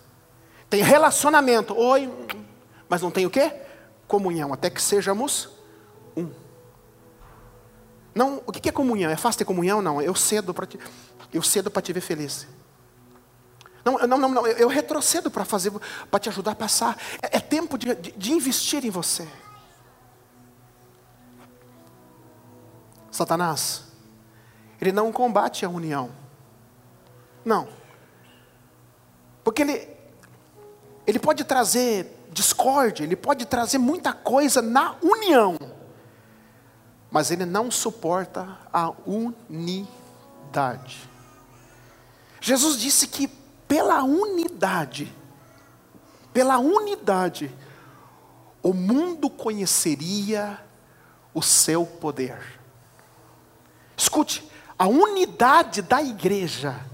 Tem 0.71 0.81
relacionamento, 0.81 1.77
oi, 1.77 2.09
mas 2.89 3.03
não 3.03 3.11
tem 3.11 3.27
o 3.27 3.31
quê? 3.31 3.53
Comunhão, 4.07 4.53
até 4.53 4.71
que 4.71 4.81
sejamos 4.81 5.49
um. 6.17 6.31
Não, 8.15 8.43
o 8.47 8.53
que 8.53 8.69
é 8.69 8.73
comunhão? 8.73 9.11
É 9.11 9.17
fácil 9.17 9.39
ter 9.39 9.45
comunhão? 9.45 9.83
Não, 9.83 10.01
eu 10.01 10.15
cedo 10.15 10.55
para 10.55 10.67
te, 10.67 10.79
eu 11.33 11.43
cedo 11.43 11.69
para 11.69 11.83
te 11.83 11.93
ver 11.93 12.01
feliz. 12.01 12.47
Não, 13.85 13.99
não, 13.99 14.19
não, 14.19 14.29
não 14.29 14.47
eu 14.47 14.69
retrocedo 14.69 15.31
para 15.31 15.45
fazer, 15.45 15.73
para 16.11 16.21
te 16.21 16.29
ajudar 16.29 16.53
a 16.53 16.57
passar. 16.57 16.97
É, 17.21 17.37
é 17.37 17.41
tempo 17.41 17.77
de, 17.77 17.95
de, 17.95 18.13
de 18.13 18.33
investir 18.33 18.85
em 18.85 18.91
você. 18.91 19.29
Satanás 23.11 23.93
ele 24.83 24.91
não 24.91 25.13
combate 25.13 25.65
a 25.65 25.69
união. 25.69 26.11
Não. 27.45 27.69
Porque 29.45 29.63
ele, 29.63 29.89
ele 31.07 31.21
pode 31.21 31.45
trazer 31.45 32.27
discórdia, 32.33 33.05
ele 33.05 33.15
pode 33.15 33.47
trazer 33.47 33.79
muita 33.79 34.13
coisa 34.13 34.61
na 34.61 34.97
união, 35.01 35.57
mas 37.13 37.31
ele 37.31 37.45
não 37.45 37.71
suporta 37.71 38.59
a 38.73 38.91
unidade. 39.07 41.09
Jesus 42.41 42.77
disse 42.77 43.07
que 43.07 43.29
pela 43.73 44.03
unidade, 44.03 45.11
pela 46.31 46.59
unidade, 46.59 47.51
o 48.63 48.75
mundo 48.75 49.31
conheceria 49.31 50.63
o 51.33 51.41
seu 51.41 51.87
poder. 51.87 52.61
Escute, 53.97 54.47
a 54.79 54.87
unidade 54.87 55.81
da 55.81 56.03
igreja 56.03 56.85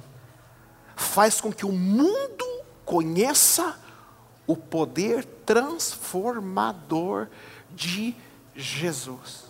faz 0.94 1.40
com 1.40 1.52
que 1.52 1.66
o 1.66 1.72
mundo 1.72 2.46
conheça 2.84 3.76
o 4.46 4.56
poder 4.56 5.24
transformador 5.44 7.26
de 7.74 8.14
Jesus. 8.54 9.47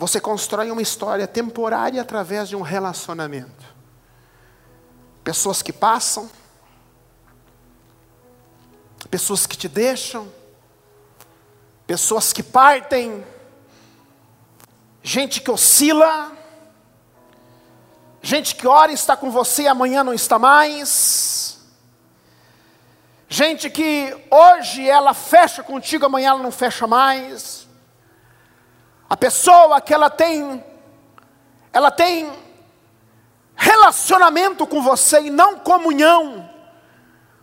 Você 0.00 0.18
constrói 0.18 0.70
uma 0.70 0.80
história 0.80 1.28
temporária 1.28 2.00
através 2.00 2.48
de 2.48 2.56
um 2.56 2.62
relacionamento. 2.62 3.66
Pessoas 5.22 5.60
que 5.60 5.74
passam, 5.74 6.30
pessoas 9.10 9.46
que 9.46 9.58
te 9.58 9.68
deixam, 9.68 10.26
pessoas 11.86 12.32
que 12.32 12.42
partem, 12.42 13.22
gente 15.02 15.42
que 15.42 15.50
oscila, 15.50 16.32
gente 18.22 18.56
que 18.56 18.66
ora 18.66 18.92
está 18.92 19.14
com 19.14 19.30
você 19.30 19.64
e 19.64 19.68
amanhã 19.68 20.02
não 20.02 20.14
está 20.14 20.38
mais, 20.38 21.58
gente 23.28 23.68
que 23.68 24.16
hoje 24.30 24.88
ela 24.88 25.12
fecha 25.12 25.62
contigo, 25.62 26.06
amanhã 26.06 26.30
ela 26.30 26.42
não 26.42 26.50
fecha 26.50 26.86
mais, 26.86 27.59
a 29.10 29.16
pessoa 29.16 29.80
que 29.80 29.92
ela 29.92 30.08
tem, 30.08 30.64
ela 31.72 31.90
tem 31.90 32.32
relacionamento 33.56 34.64
com 34.68 34.80
você 34.80 35.22
e 35.22 35.30
não 35.30 35.58
comunhão, 35.58 36.48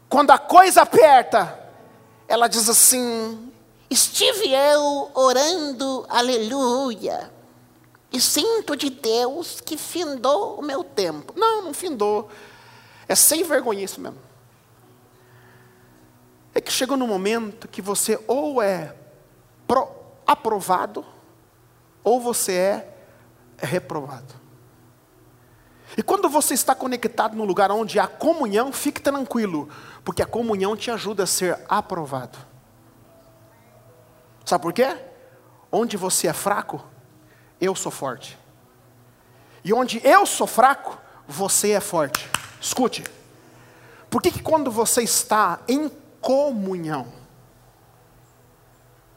quando 0.08 0.32
a 0.32 0.38
coisa 0.38 0.84
aperta, 0.84 1.60
ela 2.26 2.48
diz 2.48 2.70
assim: 2.70 3.52
Estive 3.90 4.54
eu 4.54 5.12
orando, 5.14 6.06
aleluia, 6.08 7.30
e 8.14 8.22
sinto 8.22 8.74
de 8.78 8.90
Deus 8.90 9.60
que 9.60 9.76
findou 9.76 10.58
o 10.58 10.62
meu 10.62 10.86
tempo. 10.86 11.34
Não, 11.36 11.64
não 11.64 11.74
findou. 11.74 12.30
É 13.10 13.14
sem 13.14 13.44
vergonha 13.44 13.84
isso 13.84 14.00
mesmo. 14.00 14.20
É 16.56 16.62
que 16.62 16.72
chega 16.72 16.96
no 16.96 17.06
momento 17.06 17.68
que 17.68 17.82
você 17.82 18.18
ou 18.26 18.62
é 18.62 18.96
pro, 19.68 19.90
aprovado, 20.26 21.06
ou 22.08 22.22
você 22.22 22.54
é 22.54 22.94
reprovado. 23.58 24.34
E 25.98 26.02
quando 26.02 26.30
você 26.30 26.54
está 26.54 26.74
conectado 26.74 27.36
no 27.36 27.44
lugar 27.44 27.70
onde 27.70 28.00
há 28.00 28.08
comunhão, 28.08 28.72
fique 28.72 29.02
tranquilo, 29.02 29.68
porque 30.06 30.22
a 30.22 30.26
comunhão 30.26 30.74
te 30.78 30.90
ajuda 30.90 31.24
a 31.24 31.28
ser 31.28 31.60
aprovado. 31.68 32.38
Sabe 34.46 34.62
por 34.62 34.72
quê? 34.72 34.98
Onde 35.70 35.98
você 35.98 36.30
é 36.30 36.34
fraco, 36.34 36.82
eu 37.60 37.76
sou 37.76 37.92
forte. 37.92 38.40
E 39.62 39.74
onde 39.74 40.00
eu 40.02 40.26
sou 40.26 40.48
fraco, 40.48 40.98
você 41.28 41.72
é 41.72 41.82
forte. 41.82 42.30
Escute. 42.62 43.04
Por 44.10 44.22
que, 44.22 44.32
que 44.32 44.42
quando 44.42 44.72
você 44.72 45.04
está 45.04 45.60
em 45.68 45.92
comunhão, 46.22 47.12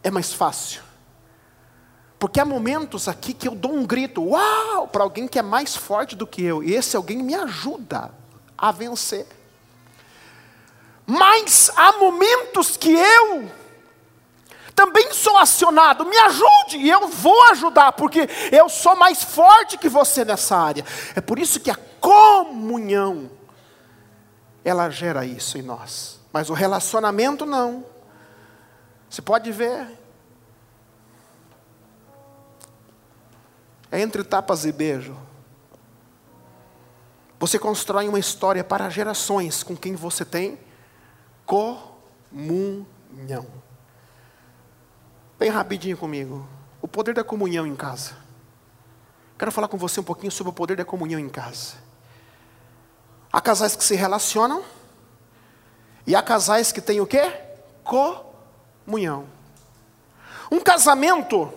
é 0.03 0.11
mais 0.11 0.33
fácil? 0.33 0.90
Porque 2.21 2.39
há 2.39 2.45
momentos 2.45 3.09
aqui 3.09 3.33
que 3.33 3.49
eu 3.49 3.55
dou 3.55 3.73
um 3.73 3.87
grito, 3.87 4.23
uau, 4.23 4.87
para 4.87 5.03
alguém 5.03 5.27
que 5.27 5.39
é 5.39 5.43
mais 5.43 5.75
forte 5.75 6.15
do 6.15 6.27
que 6.27 6.45
eu, 6.45 6.63
e 6.63 6.75
esse 6.75 6.95
alguém 6.95 7.23
me 7.23 7.35
ajuda 7.35 8.11
a 8.59 8.71
vencer. 8.71 9.27
Mas 11.07 11.71
há 11.75 11.93
momentos 11.93 12.77
que 12.77 12.93
eu 12.93 13.51
também 14.75 15.15
sou 15.15 15.39
acionado, 15.39 16.05
me 16.05 16.17
ajude, 16.19 16.77
e 16.77 16.91
eu 16.91 17.09
vou 17.09 17.43
ajudar, 17.53 17.93
porque 17.93 18.29
eu 18.53 18.69
sou 18.69 18.95
mais 18.97 19.23
forte 19.23 19.79
que 19.79 19.89
você 19.89 20.23
nessa 20.23 20.59
área. 20.59 20.85
É 21.17 21.23
por 21.23 21.39
isso 21.39 21.59
que 21.59 21.71
a 21.71 21.79
comunhão, 21.99 23.31
ela 24.63 24.91
gera 24.91 25.25
isso 25.25 25.57
em 25.57 25.63
nós, 25.63 26.21
mas 26.31 26.51
o 26.51 26.53
relacionamento 26.53 27.47
não. 27.47 27.83
Você 29.09 29.23
pode 29.23 29.51
ver, 29.51 29.99
é 33.91 34.01
entre 34.01 34.23
tapas 34.23 34.65
e 34.65 34.73
beijo. 34.73 35.17
Você 37.39 37.59
constrói 37.59 38.07
uma 38.09 38.19
história 38.19 38.63
para 38.63 38.91
gerações 38.91 39.63
com 39.63 39.77
quem 39.77 39.95
você 39.95 40.25
tem 40.25 40.59
comunhão. 41.47 42.87
Bem 45.39 45.49
rapidinho 45.49 45.97
comigo. 45.97 46.47
O 46.83 46.87
poder 46.87 47.15
da 47.15 47.25
comunhão 47.25 47.67
em 47.67 47.75
casa. 47.75 48.15
Quero 49.39 49.51
falar 49.51 49.69
com 49.69 49.79
você 49.79 50.01
um 50.01 50.05
pouquinho 50.05 50.31
sobre 50.31 50.51
o 50.51 50.53
poder 50.53 50.77
da 50.77 50.85
comunhão 50.85 51.19
em 51.19 51.31
casa. 51.31 51.77
Há 53.33 53.41
casais 53.41 53.75
que 53.75 53.83
se 53.83 53.95
relacionam 53.95 54.63
e 56.07 56.15
há 56.15 56.23
casais 56.23 56.73
que 56.73 56.81
têm 56.81 57.01
o 57.01 57.07
quê? 57.07 57.33
Comunhão. 57.83 59.27
Um 60.51 60.61
casamento 60.61 61.51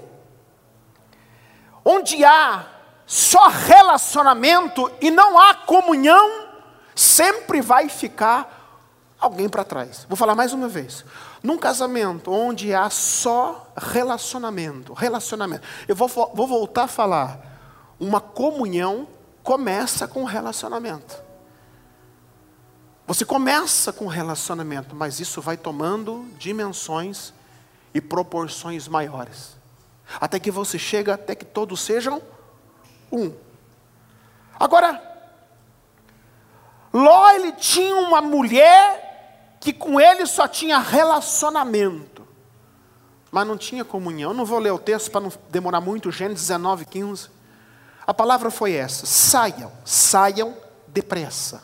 onde 1.84 2.24
há 2.24 2.66
só 3.06 3.48
relacionamento 3.48 4.92
e 5.02 5.12
não 5.12 5.38
há 5.38 5.54
comunhão, 5.54 6.48
sempre 6.96 7.62
vai 7.62 7.90
ficar 7.90 8.64
alguém 9.20 9.48
para 9.48 9.64
trás. 9.64 10.06
Vou 10.10 10.18
falar 10.18 10.36
mais 10.36 10.54
uma 10.54 10.68
vez. 10.68 11.06
Num 11.42 11.58
casamento 11.58 12.32
onde 12.32 12.74
há 12.74 12.90
só 12.90 13.72
relacionamento, 13.76 14.94
relacionamento. 14.94 15.68
Eu 15.88 15.96
vou, 15.96 16.08
vou 16.08 16.48
voltar 16.48 16.84
a 16.84 16.88
falar. 16.88 17.40
Uma 18.00 18.22
comunhão 18.22 19.08
começa 19.44 20.08
com 20.08 20.24
relacionamento. 20.24 21.22
Você 23.06 23.26
começa 23.26 23.92
com 23.92 24.08
relacionamento, 24.08 24.96
mas 24.96 25.20
isso 25.20 25.42
vai 25.42 25.58
tomando 25.58 26.26
dimensões 26.38 27.34
e 27.94 28.00
proporções 28.00 28.88
maiores. 28.88 29.58
Até 30.20 30.40
que 30.40 30.52
você 30.52 30.78
chega 30.78 31.14
até 31.14 31.36
que 31.36 31.46
todos 31.46 31.82
sejam 31.82 32.22
um. 33.12 33.34
Agora, 34.60 35.02
Ló 36.94 37.32
ele 37.32 37.52
tinha 37.54 37.96
uma 37.96 38.22
mulher 38.22 39.58
que 39.60 39.74
com 39.74 40.00
ele 40.00 40.26
só 40.26 40.48
tinha 40.48 40.78
relacionamento, 40.78 42.28
mas 43.32 43.48
não 43.48 43.58
tinha 43.58 43.84
comunhão. 43.84 44.32
Eu 44.32 44.38
não 44.38 44.46
vou 44.46 44.60
ler 44.60 44.72
o 44.72 44.78
texto 44.78 45.10
para 45.10 45.22
não 45.22 45.32
demorar 45.50 45.82
muito, 45.82 46.12
Gênesis 46.12 46.48
19, 46.48 46.86
15. 46.86 47.30
A 48.06 48.14
palavra 48.14 48.52
foi 48.52 48.74
essa: 48.74 49.06
saiam, 49.06 49.72
saiam 49.84 50.56
depressa. 50.88 51.64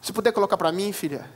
Se 0.00 0.12
puder 0.12 0.32
colocar 0.32 0.56
para 0.56 0.72
mim, 0.72 0.92
filha, 0.92 1.28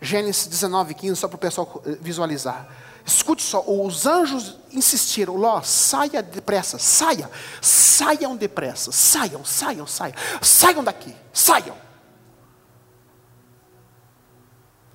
Gênesis 0.00 0.46
19, 0.46 0.94
15, 0.94 1.20
só 1.20 1.28
para 1.28 1.36
o 1.36 1.38
pessoal 1.38 1.82
visualizar. 2.00 2.68
Escute 3.10 3.42
só, 3.42 3.64
os 3.66 4.06
anjos 4.06 4.56
insistiram, 4.70 5.34
Ló, 5.34 5.60
saia 5.62 6.22
depressa, 6.22 6.78
saia, 6.78 7.28
saiam 7.60 8.36
depressa, 8.36 8.92
saiam, 8.92 9.44
saiam, 9.44 9.84
saiam, 9.84 10.14
saiam 10.40 10.84
daqui, 10.84 11.12
saiam. 11.32 11.76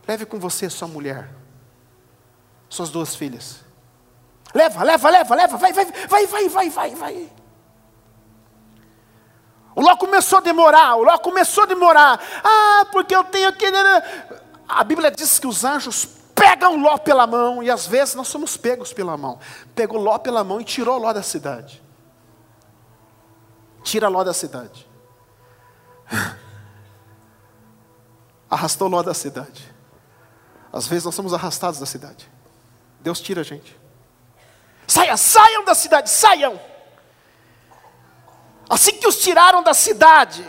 Leve 0.07 0.25
com 0.25 0.39
você 0.39 0.69
sua 0.69 0.87
mulher, 0.87 1.29
suas 2.69 2.89
duas 2.89 3.17
filhas. 3.17 3.65
Leva, 4.53 4.81
leva, 4.81 5.09
leva, 5.09 5.35
leva, 5.35 5.57
vai, 5.57 5.73
vai, 5.73 5.85
vai, 5.85 6.25
vai, 6.25 6.47
vai, 6.47 6.69
vai, 6.69 6.95
vai. 6.95 7.29
O 9.75 9.81
Ló 9.81 9.97
começou 9.97 10.37
a 10.37 10.41
demorar, 10.41 10.95
o 10.95 11.03
Ló 11.03 11.17
começou 11.17 11.65
a 11.65 11.67
demorar. 11.67 12.17
Ah, 12.41 12.87
porque 12.93 13.13
eu 13.13 13.25
tenho 13.25 13.51
que. 13.51 13.65
A 14.69 14.83
Bíblia 14.85 15.11
diz 15.11 15.37
que 15.37 15.47
os 15.47 15.65
anjos 15.65 16.14
pegam 16.35 16.75
Ló 16.77 16.97
pela 16.97 17.25
mão, 17.25 17.63
e 17.63 17.71
às 17.71 17.87
vezes 17.87 18.13
nós 18.13 18.27
somos 18.27 18.57
pegos 18.57 18.91
pela 18.91 19.15
mão. 19.15 19.39
Pegou 19.73 19.99
Ló 19.99 20.17
pela 20.19 20.43
mão 20.43 20.59
e 20.59 20.65
tirou 20.65 20.99
Ló 20.99 21.13
da 21.13 21.23
cidade. 21.23 21.81
Tira 23.83 24.09
Ló 24.09 24.23
da 24.23 24.33
cidade. 24.33 24.87
Arrastou 28.51 28.89
Ló 28.89 29.01
da 29.01 29.13
cidade. 29.13 29.73
Às 30.71 30.87
vezes 30.87 31.05
nós 31.05 31.15
somos 31.15 31.33
arrastados 31.33 31.79
da 31.79 31.85
cidade. 31.85 32.29
Deus 32.99 33.21
tira 33.21 33.41
a 33.41 33.43
gente. 33.43 33.79
Saia, 34.85 35.15
saiam 35.15 35.63
da 35.63 35.73
cidade, 35.73 36.09
saiam. 36.09 36.59
Assim 38.69 38.99
que 38.99 39.07
os 39.07 39.17
tiraram 39.17 39.63
da 39.63 39.73
cidade, 39.73 40.45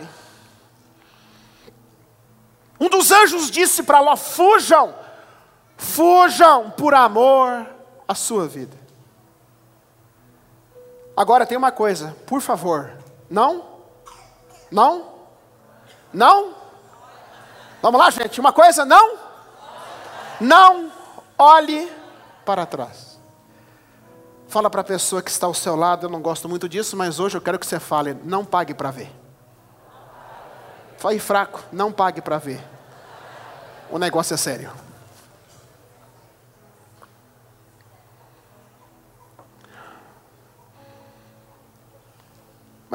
um 2.79 2.89
dos 2.89 3.11
anjos 3.11 3.49
disse 3.49 3.83
para 3.83 3.99
Ló: 3.99 4.15
fujam, 4.15 4.93
fujam 5.77 6.71
por 6.71 6.93
amor 6.93 7.65
à 8.07 8.15
sua 8.15 8.47
vida. 8.47 8.75
Agora 11.15 11.45
tem 11.45 11.57
uma 11.57 11.71
coisa, 11.71 12.15
por 12.25 12.41
favor, 12.41 12.91
não, 13.29 13.63
não, 14.71 15.05
não, 16.13 16.53
vamos 17.81 17.99
lá, 17.99 18.09
gente, 18.09 18.39
uma 18.39 18.53
coisa, 18.53 18.85
não, 18.85 19.17
não 20.39 20.91
olhe 21.37 21.91
para 22.45 22.65
trás. 22.65 23.17
Fala 24.47 24.69
para 24.69 24.81
a 24.81 24.83
pessoa 24.83 25.21
que 25.21 25.29
está 25.29 25.45
ao 25.45 25.53
seu 25.53 25.75
lado, 25.75 26.05
eu 26.05 26.09
não 26.09 26.21
gosto 26.21 26.47
muito 26.47 26.69
disso, 26.69 26.95
mas 26.95 27.19
hoje 27.19 27.37
eu 27.37 27.41
quero 27.41 27.59
que 27.59 27.65
você 27.65 27.79
fale, 27.79 28.13
não 28.23 28.45
pague 28.45 28.73
para 28.73 28.91
ver. 28.91 29.11
Foi 30.97 31.19
fraco, 31.19 31.61
não 31.71 31.91
pague 31.91 32.21
para 32.21 32.37
ver. 32.37 32.63
O 33.89 33.99
negócio 33.99 34.33
é 34.33 34.37
sério. 34.37 34.86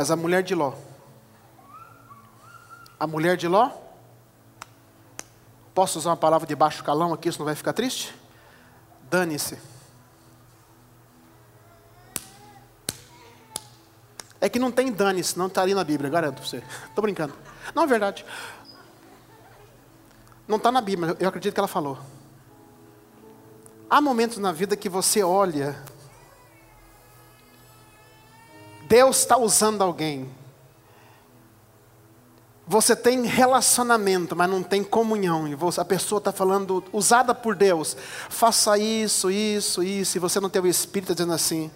Mas 0.02 0.10
a 0.10 0.16
mulher 0.16 0.42
de 0.42 0.52
Ló, 0.52 0.74
a 2.98 3.06
mulher 3.06 3.36
de 3.36 3.46
Ló, 3.46 3.70
posso 5.72 5.96
usar 5.96 6.10
uma 6.10 6.16
palavra 6.16 6.44
de 6.44 6.56
baixo 6.56 6.82
calão 6.82 7.14
aqui, 7.14 7.28
isso 7.28 7.38
não 7.38 7.46
vai 7.46 7.54
ficar 7.54 7.72
triste? 7.72 8.12
Dane-se. 9.08 9.56
É 14.40 14.48
que 14.48 14.58
não 14.58 14.72
tem 14.72 14.90
dane-se, 14.90 15.38
não 15.38 15.46
está 15.46 15.62
ali 15.62 15.72
na 15.72 15.84
Bíblia, 15.84 16.10
garanto 16.10 16.34
para 16.34 16.46
você. 16.46 16.64
Estou 16.88 17.02
brincando. 17.02 17.34
Não 17.72 17.84
é 17.84 17.86
verdade. 17.86 18.26
Não 20.48 20.56
está 20.56 20.72
na 20.72 20.80
Bíblia, 20.80 21.16
eu 21.20 21.28
acredito 21.28 21.54
que 21.54 21.60
ela 21.60 21.68
falou. 21.68 21.96
Há 23.88 24.00
momentos 24.00 24.38
na 24.38 24.50
vida 24.50 24.76
que 24.76 24.88
você 24.88 25.22
olha, 25.22 25.80
Deus 28.92 29.20
está 29.20 29.38
usando 29.38 29.80
alguém. 29.80 30.30
Você 32.66 32.94
tem 32.94 33.22
relacionamento, 33.22 34.36
mas 34.36 34.50
não 34.50 34.62
tem 34.62 34.84
comunhão. 34.84 35.48
E 35.48 35.54
você, 35.54 35.80
a 35.80 35.84
pessoa 35.84 36.18
está 36.18 36.30
falando, 36.30 36.84
usada 36.92 37.34
por 37.34 37.54
Deus, 37.54 37.96
faça 38.28 38.76
isso, 38.76 39.30
isso, 39.30 39.82
isso, 39.82 40.18
e 40.18 40.20
você 40.20 40.38
não 40.40 40.50
tem 40.50 40.60
o 40.60 40.66
Espírito 40.66 41.14
dizendo 41.14 41.32
assim, 41.32 41.70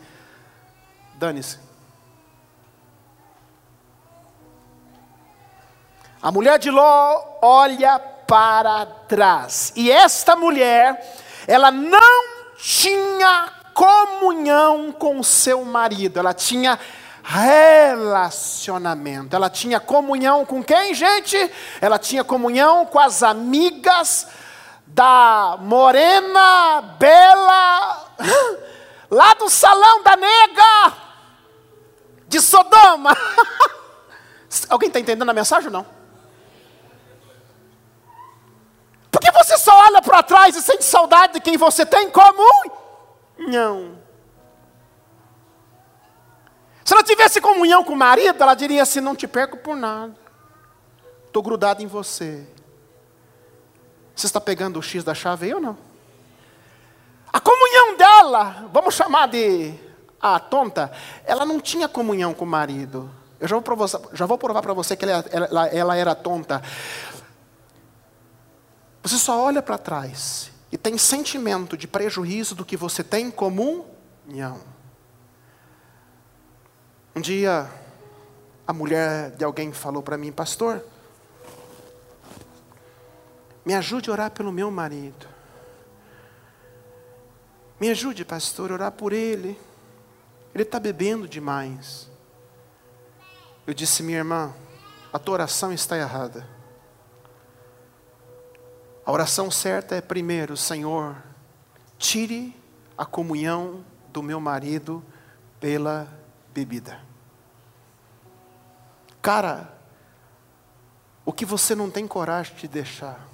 dane-se. 1.14 1.58
A 6.20 6.30
mulher 6.30 6.58
de 6.58 6.70
Ló 6.70 7.38
olha 7.40 7.98
para 7.98 8.84
trás. 8.84 9.72
E 9.74 9.90
esta 9.90 10.36
mulher, 10.36 11.16
ela 11.46 11.70
não 11.70 12.24
tinha 12.58 13.50
comunhão 13.72 14.92
com 14.92 15.22
seu 15.22 15.64
marido, 15.64 16.18
ela 16.18 16.34
tinha 16.34 16.78
relacionamento. 17.28 19.34
Ela 19.34 19.50
tinha 19.50 19.80
comunhão 19.80 20.46
com 20.46 20.62
quem, 20.62 20.94
gente? 20.94 21.36
Ela 21.80 21.98
tinha 21.98 22.22
comunhão 22.22 22.86
com 22.86 23.00
as 23.00 23.24
amigas 23.24 24.28
da 24.86 25.56
morena, 25.60 26.82
bela, 27.00 28.14
lá 29.10 29.34
do 29.34 29.50
salão 29.50 30.04
da 30.04 30.14
nega 30.14 30.92
de 32.28 32.40
Sodoma. 32.40 33.10
Alguém 34.70 34.86
está 34.86 35.00
entendendo 35.00 35.28
a 35.28 35.34
mensagem 35.34 35.66
ou 35.66 35.72
não? 35.72 35.84
Porque 39.10 39.32
você 39.32 39.58
só 39.58 39.76
olha 39.86 40.00
para 40.00 40.22
trás 40.22 40.54
e 40.54 40.62
sente 40.62 40.84
saudade 40.84 41.32
de 41.34 41.40
quem 41.40 41.56
você 41.56 41.84
tem 41.84 42.08
como? 42.08 42.44
Não. 43.36 44.05
Se 46.86 46.94
ela 46.94 47.02
tivesse 47.02 47.40
comunhão 47.40 47.82
com 47.82 47.94
o 47.94 47.96
marido, 47.96 48.40
ela 48.40 48.54
diria 48.54 48.80
assim: 48.80 49.00
Não 49.00 49.16
te 49.16 49.26
perco 49.26 49.56
por 49.56 49.76
nada. 49.76 50.14
Estou 51.26 51.42
grudado 51.42 51.82
em 51.82 51.86
você. 51.88 52.46
Você 54.14 54.26
está 54.26 54.40
pegando 54.40 54.78
o 54.78 54.82
X 54.82 55.02
da 55.02 55.12
chave 55.12 55.46
aí 55.46 55.54
ou 55.54 55.60
não? 55.60 55.76
A 57.32 57.40
comunhão 57.40 57.96
dela, 57.96 58.68
vamos 58.72 58.94
chamar 58.94 59.26
de 59.26 59.74
a 60.20 60.38
tonta, 60.38 60.92
ela 61.24 61.44
não 61.44 61.60
tinha 61.60 61.88
comunhão 61.88 62.32
com 62.32 62.44
o 62.44 62.48
marido. 62.48 63.10
Eu 63.40 63.48
já 63.48 63.56
vou 63.56 63.62
provar, 63.62 63.88
já 64.12 64.24
vou 64.24 64.38
provar 64.38 64.62
para 64.62 64.72
você 64.72 64.94
que 64.94 65.04
ela, 65.04 65.24
ela, 65.32 65.66
ela 65.66 65.96
era 65.96 66.14
tonta. 66.14 66.62
Você 69.02 69.18
só 69.18 69.42
olha 69.42 69.60
para 69.60 69.76
trás 69.76 70.52
e 70.70 70.78
tem 70.78 70.96
sentimento 70.96 71.76
de 71.76 71.88
prejuízo 71.88 72.54
do 72.54 72.64
que 72.64 72.76
você 72.76 73.02
tem 73.02 73.26
em 73.26 73.30
comunhão. 73.32 74.75
Um 77.16 77.20
dia, 77.22 77.66
a 78.66 78.74
mulher 78.74 79.30
de 79.30 79.42
alguém 79.42 79.72
falou 79.72 80.02
para 80.02 80.18
mim, 80.18 80.30
pastor, 80.30 80.84
me 83.64 83.72
ajude 83.72 84.10
a 84.10 84.12
orar 84.12 84.30
pelo 84.32 84.52
meu 84.52 84.70
marido. 84.70 85.26
Me 87.80 87.88
ajude, 87.88 88.22
pastor, 88.22 88.70
a 88.70 88.74
orar 88.74 88.92
por 88.92 89.14
ele. 89.14 89.58
Ele 90.54 90.62
está 90.62 90.78
bebendo 90.78 91.26
demais. 91.26 92.06
Eu 93.66 93.72
disse, 93.72 94.02
minha 94.02 94.18
irmã, 94.18 94.54
a 95.10 95.18
tua 95.18 95.36
oração 95.36 95.72
está 95.72 95.96
errada. 95.96 96.46
A 99.06 99.10
oração 99.10 99.50
certa 99.50 99.94
é 99.94 100.02
primeiro, 100.02 100.54
Senhor, 100.54 101.16
tire 101.96 102.54
a 102.98 103.06
comunhão 103.06 103.82
do 104.12 104.22
meu 104.22 104.38
marido 104.38 105.02
pela 105.58 106.06
bebida. 106.52 107.05
Cara, 109.26 109.68
o 111.24 111.32
que 111.32 111.44
você 111.44 111.74
não 111.74 111.90
tem 111.90 112.06
coragem 112.06 112.54
de 112.54 112.68
deixar 112.68 113.26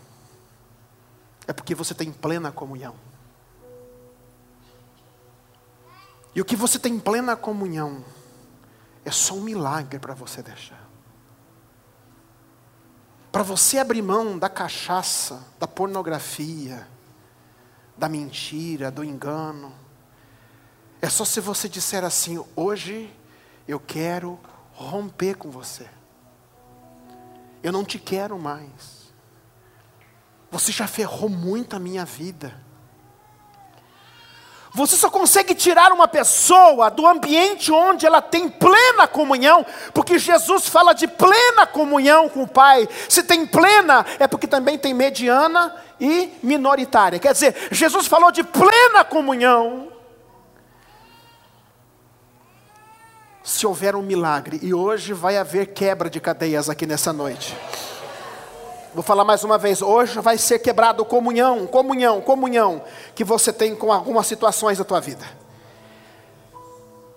é 1.46 1.52
porque 1.52 1.74
você 1.74 1.94
tem 1.94 2.10
plena 2.10 2.50
comunhão. 2.50 2.94
E 6.34 6.40
o 6.40 6.46
que 6.46 6.56
você 6.56 6.78
tem 6.78 6.98
plena 6.98 7.36
comunhão 7.36 8.02
é 9.04 9.10
só 9.10 9.34
um 9.34 9.42
milagre 9.42 9.98
para 9.98 10.14
você 10.14 10.42
deixar. 10.42 10.82
Para 13.30 13.42
você 13.42 13.76
abrir 13.76 14.00
mão 14.00 14.38
da 14.38 14.48
cachaça, 14.48 15.46
da 15.60 15.68
pornografia, 15.68 16.88
da 17.98 18.08
mentira, 18.08 18.90
do 18.90 19.04
engano, 19.04 19.74
é 21.02 21.10
só 21.10 21.26
se 21.26 21.38
você 21.38 21.68
disser 21.68 22.02
assim: 22.02 22.42
hoje 22.56 23.14
eu 23.68 23.78
quero 23.78 24.40
romper 24.82 25.34
com 25.36 25.50
você. 25.50 25.88
Eu 27.62 27.72
não 27.72 27.84
te 27.84 27.98
quero 27.98 28.38
mais. 28.38 29.12
Você 30.50 30.70
já 30.72 30.86
ferrou 30.86 31.28
muito 31.28 31.76
a 31.76 31.78
minha 31.78 32.04
vida. 32.04 32.54
Você 34.74 34.96
só 34.96 35.10
consegue 35.10 35.54
tirar 35.54 35.92
uma 35.92 36.08
pessoa 36.08 36.90
do 36.90 37.06
ambiente 37.06 37.70
onde 37.70 38.06
ela 38.06 38.22
tem 38.22 38.48
plena 38.48 39.06
comunhão, 39.06 39.66
porque 39.92 40.18
Jesus 40.18 40.66
fala 40.66 40.94
de 40.94 41.06
plena 41.06 41.66
comunhão 41.66 42.26
com 42.28 42.42
o 42.42 42.48
Pai. 42.48 42.88
Se 43.06 43.22
tem 43.22 43.46
plena, 43.46 44.04
é 44.18 44.26
porque 44.26 44.46
também 44.46 44.78
tem 44.78 44.94
mediana 44.94 45.76
e 46.00 46.32
minoritária. 46.42 47.18
Quer 47.18 47.34
dizer, 47.34 47.68
Jesus 47.70 48.06
falou 48.06 48.32
de 48.32 48.42
plena 48.42 49.04
comunhão. 49.04 49.91
Se 53.42 53.66
houver 53.66 53.96
um 53.96 54.02
milagre, 54.02 54.60
e 54.62 54.72
hoje 54.72 55.12
vai 55.12 55.36
haver 55.36 55.66
quebra 55.68 56.08
de 56.08 56.20
cadeias 56.20 56.70
aqui 56.70 56.86
nessa 56.86 57.12
noite. 57.12 57.56
Vou 58.94 59.02
falar 59.02 59.24
mais 59.24 59.42
uma 59.42 59.58
vez, 59.58 59.80
hoje 59.80 60.20
vai 60.20 60.36
ser 60.38 60.58
quebrado 60.58 61.04
comunhão, 61.04 61.66
comunhão, 61.66 62.20
comunhão 62.20 62.84
que 63.14 63.24
você 63.24 63.52
tem 63.52 63.74
com 63.74 63.90
algumas 63.90 64.26
situações 64.26 64.78
da 64.78 64.84
tua 64.84 65.00
vida. 65.00 65.24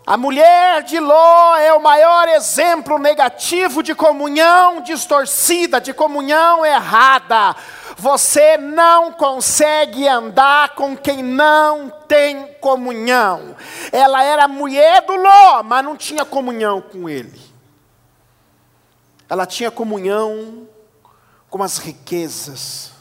A 0.07 0.17
mulher 0.17 0.83
de 0.83 0.99
Ló 0.99 1.57
é 1.57 1.73
o 1.73 1.81
maior 1.81 2.27
exemplo 2.29 2.99
negativo 2.99 3.83
de 3.83 3.95
comunhão 3.95 4.81
distorcida, 4.81 5.81
de 5.81 5.93
comunhão 5.93 6.63
errada. 6.63 7.55
Você 7.97 8.58
não 8.58 9.13
consegue 9.13 10.08
andar 10.08 10.75
com 10.75 10.97
quem 10.97 11.23
não 11.23 11.89
tem 11.89 12.53
comunhão. 12.55 13.55
Ela 13.91 14.23
era 14.23 14.47
mulher 14.47 15.05
do 15.05 15.15
Ló, 15.15 15.63
mas 15.63 15.84
não 15.84 15.95
tinha 15.95 16.25
comunhão 16.25 16.81
com 16.81 17.10
ele. 17.10 17.39
Ela 19.29 19.45
tinha 19.45 19.71
comunhão 19.71 20.67
com 21.49 21.63
as 21.63 21.77
riquezas, 21.77 22.91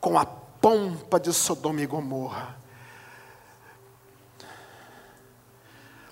com 0.00 0.18
a 0.18 0.26
pompa 0.26 1.20
de 1.20 1.32
Sodoma 1.32 1.80
e 1.80 1.86
Gomorra. 1.86 2.56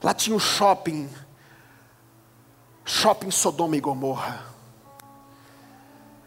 Lá 0.00 0.14
tinha 0.14 0.36
um 0.36 0.38
shopping, 0.38 1.10
shopping 2.84 3.30
Sodoma 3.30 3.76
e 3.76 3.80
Gomorra. 3.80 4.53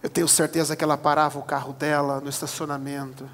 Eu 0.08 0.10
tenho 0.10 0.28
certeza 0.30 0.74
que 0.74 0.86
ela 0.86 0.98
parava 0.98 1.38
o 1.38 1.44
carro 1.44 1.74
dela 1.74 2.22
no 2.22 2.30
estacionamento. 2.30 3.30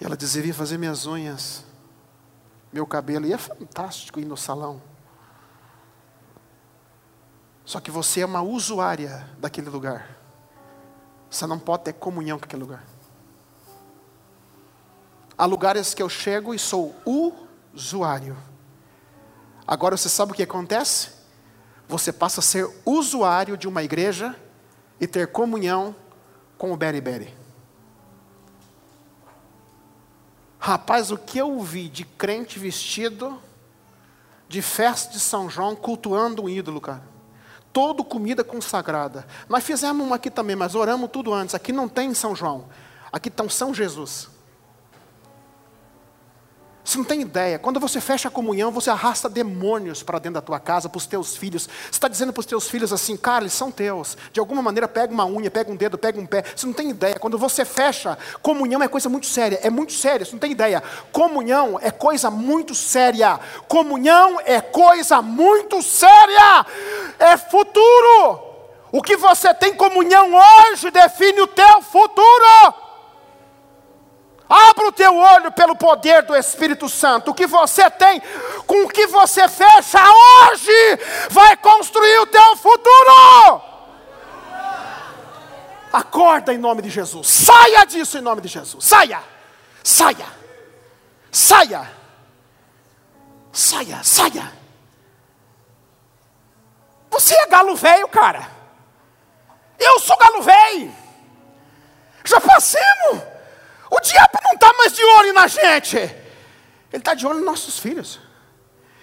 E 0.00 0.04
ela 0.04 0.16
dizia: 0.16 0.40
Vim 0.40 0.52
fazer 0.52 0.78
minhas 0.78 1.06
unhas, 1.06 1.64
meu 2.72 2.86
cabelo. 2.86 3.26
E 3.26 3.32
é 3.32 3.36
fantástico 3.36 4.20
ir 4.20 4.24
no 4.24 4.36
salão. 4.36 4.80
Só 7.64 7.80
que 7.80 7.90
você 7.90 8.20
é 8.20 8.24
uma 8.24 8.42
usuária 8.42 9.28
daquele 9.38 9.68
lugar. 9.68 10.08
Você 11.28 11.48
não 11.48 11.58
pode 11.58 11.82
ter 11.82 11.94
comunhão 11.94 12.38
com 12.38 12.44
aquele 12.44 12.62
lugar. 12.62 12.84
Há 15.36 15.44
lugares 15.46 15.94
que 15.94 16.02
eu 16.04 16.08
chego 16.08 16.54
e 16.54 16.60
sou 16.60 16.94
usuário. 17.74 18.36
Agora 19.66 19.96
você 19.96 20.08
sabe 20.08 20.30
o 20.30 20.34
que 20.36 20.44
acontece? 20.44 21.08
Você 21.88 22.12
passa 22.12 22.38
a 22.38 22.42
ser 22.44 22.70
usuário 22.86 23.56
de 23.56 23.66
uma 23.66 23.82
igreja 23.82 24.38
e 25.02 25.06
ter 25.08 25.26
comunhão 25.26 25.96
com 26.56 26.72
o 26.72 26.76
beriberi. 26.76 27.34
Rapaz, 30.60 31.10
o 31.10 31.18
que 31.18 31.38
eu 31.38 31.58
vi 31.60 31.88
de 31.88 32.04
crente 32.04 32.56
vestido 32.56 33.36
de 34.48 34.62
festa 34.62 35.12
de 35.12 35.18
São 35.18 35.50
João 35.50 35.74
cultuando 35.74 36.44
um 36.44 36.48
ídolo, 36.48 36.80
cara. 36.80 37.02
Todo 37.72 38.04
comida 38.04 38.44
consagrada. 38.44 39.26
Nós 39.48 39.64
fizemos 39.64 40.06
uma 40.06 40.14
aqui 40.14 40.30
também, 40.30 40.54
mas 40.54 40.76
oramos 40.76 41.10
tudo 41.10 41.34
antes. 41.34 41.56
Aqui 41.56 41.72
não 41.72 41.88
tem 41.88 42.14
São 42.14 42.36
João. 42.36 42.68
Aqui 43.10 43.28
está 43.28 43.48
São 43.48 43.74
Jesus. 43.74 44.28
Você 46.84 46.98
não 46.98 47.04
tem 47.04 47.20
ideia. 47.20 47.60
Quando 47.60 47.78
você 47.78 48.00
fecha 48.00 48.26
a 48.26 48.30
comunhão, 48.30 48.72
você 48.72 48.90
arrasta 48.90 49.28
demônios 49.28 50.02
para 50.02 50.18
dentro 50.18 50.34
da 50.34 50.40
tua 50.40 50.58
casa, 50.58 50.88
para 50.88 50.98
os 50.98 51.06
teus 51.06 51.36
filhos. 51.36 51.64
Você 51.64 51.90
está 51.90 52.08
dizendo 52.08 52.32
para 52.32 52.40
os 52.40 52.46
teus 52.46 52.68
filhos 52.68 52.92
assim, 52.92 53.16
cara, 53.16 53.44
eles 53.44 53.52
são 53.52 53.70
teus. 53.70 54.16
De 54.32 54.40
alguma 54.40 54.60
maneira, 54.60 54.88
pega 54.88 55.12
uma 55.12 55.24
unha, 55.24 55.48
pega 55.48 55.70
um 55.70 55.76
dedo, 55.76 55.96
pega 55.96 56.20
um 56.20 56.26
pé. 56.26 56.42
Você 56.56 56.66
não 56.66 56.72
tem 56.72 56.90
ideia. 56.90 57.20
Quando 57.20 57.38
você 57.38 57.64
fecha, 57.64 58.18
comunhão 58.42 58.82
é 58.82 58.88
coisa 58.88 59.08
muito 59.08 59.26
séria. 59.26 59.60
É 59.62 59.70
muito 59.70 59.92
séria, 59.92 60.26
você 60.26 60.32
não 60.32 60.40
tem 60.40 60.50
ideia. 60.50 60.82
Comunhão 61.12 61.78
é 61.80 61.92
coisa 61.92 62.30
muito 62.30 62.74
séria. 62.74 63.38
Comunhão 63.68 64.40
é 64.44 64.60
coisa 64.60 65.22
muito 65.22 65.80
séria. 65.82 66.66
É 67.16 67.36
futuro. 67.36 68.40
O 68.90 69.00
que 69.00 69.16
você 69.16 69.54
tem 69.54 69.72
comunhão 69.74 70.32
hoje 70.34 70.90
define 70.90 71.42
o 71.42 71.46
teu 71.46 71.80
futuro. 71.80 72.81
Abra 74.52 74.88
o 74.88 74.92
teu 74.92 75.16
olho 75.16 75.50
pelo 75.52 75.74
poder 75.74 76.24
do 76.24 76.36
Espírito 76.36 76.86
Santo. 76.86 77.30
O 77.30 77.34
que 77.34 77.46
você 77.46 77.88
tem, 77.88 78.20
com 78.66 78.84
o 78.84 78.88
que 78.88 79.06
você 79.06 79.48
fecha 79.48 79.98
hoje, 79.98 80.98
vai 81.30 81.56
construir 81.56 82.18
o 82.18 82.26
teu 82.26 82.56
futuro. 82.58 83.62
Acorda 85.90 86.52
em 86.52 86.58
nome 86.58 86.82
de 86.82 86.90
Jesus. 86.90 87.28
Saia 87.28 87.86
disso 87.86 88.18
em 88.18 88.20
nome 88.20 88.42
de 88.42 88.48
Jesus. 88.48 88.84
Saia. 88.84 89.22
Saia. 89.82 90.26
Saia. 91.30 91.90
Saia, 93.50 94.02
saia. 94.02 94.52
Você 97.10 97.34
é 97.34 97.46
galo 97.46 97.74
velho, 97.74 98.08
cara. 98.08 98.50
Eu 99.78 99.98
sou 99.98 100.16
galo 100.18 100.42
velho. 100.42 100.94
Já 102.22 102.38
passemos. 102.38 103.31
O 103.92 104.00
diabo 104.00 104.38
não 104.42 104.54
está 104.54 104.72
mais 104.72 104.94
de 104.94 105.04
olho 105.04 105.34
na 105.34 105.46
gente, 105.46 105.98
ele 105.98 106.14
está 106.94 107.12
de 107.12 107.26
olho 107.26 107.36
nos 107.36 107.44
nossos 107.44 107.78
filhos. 107.78 108.18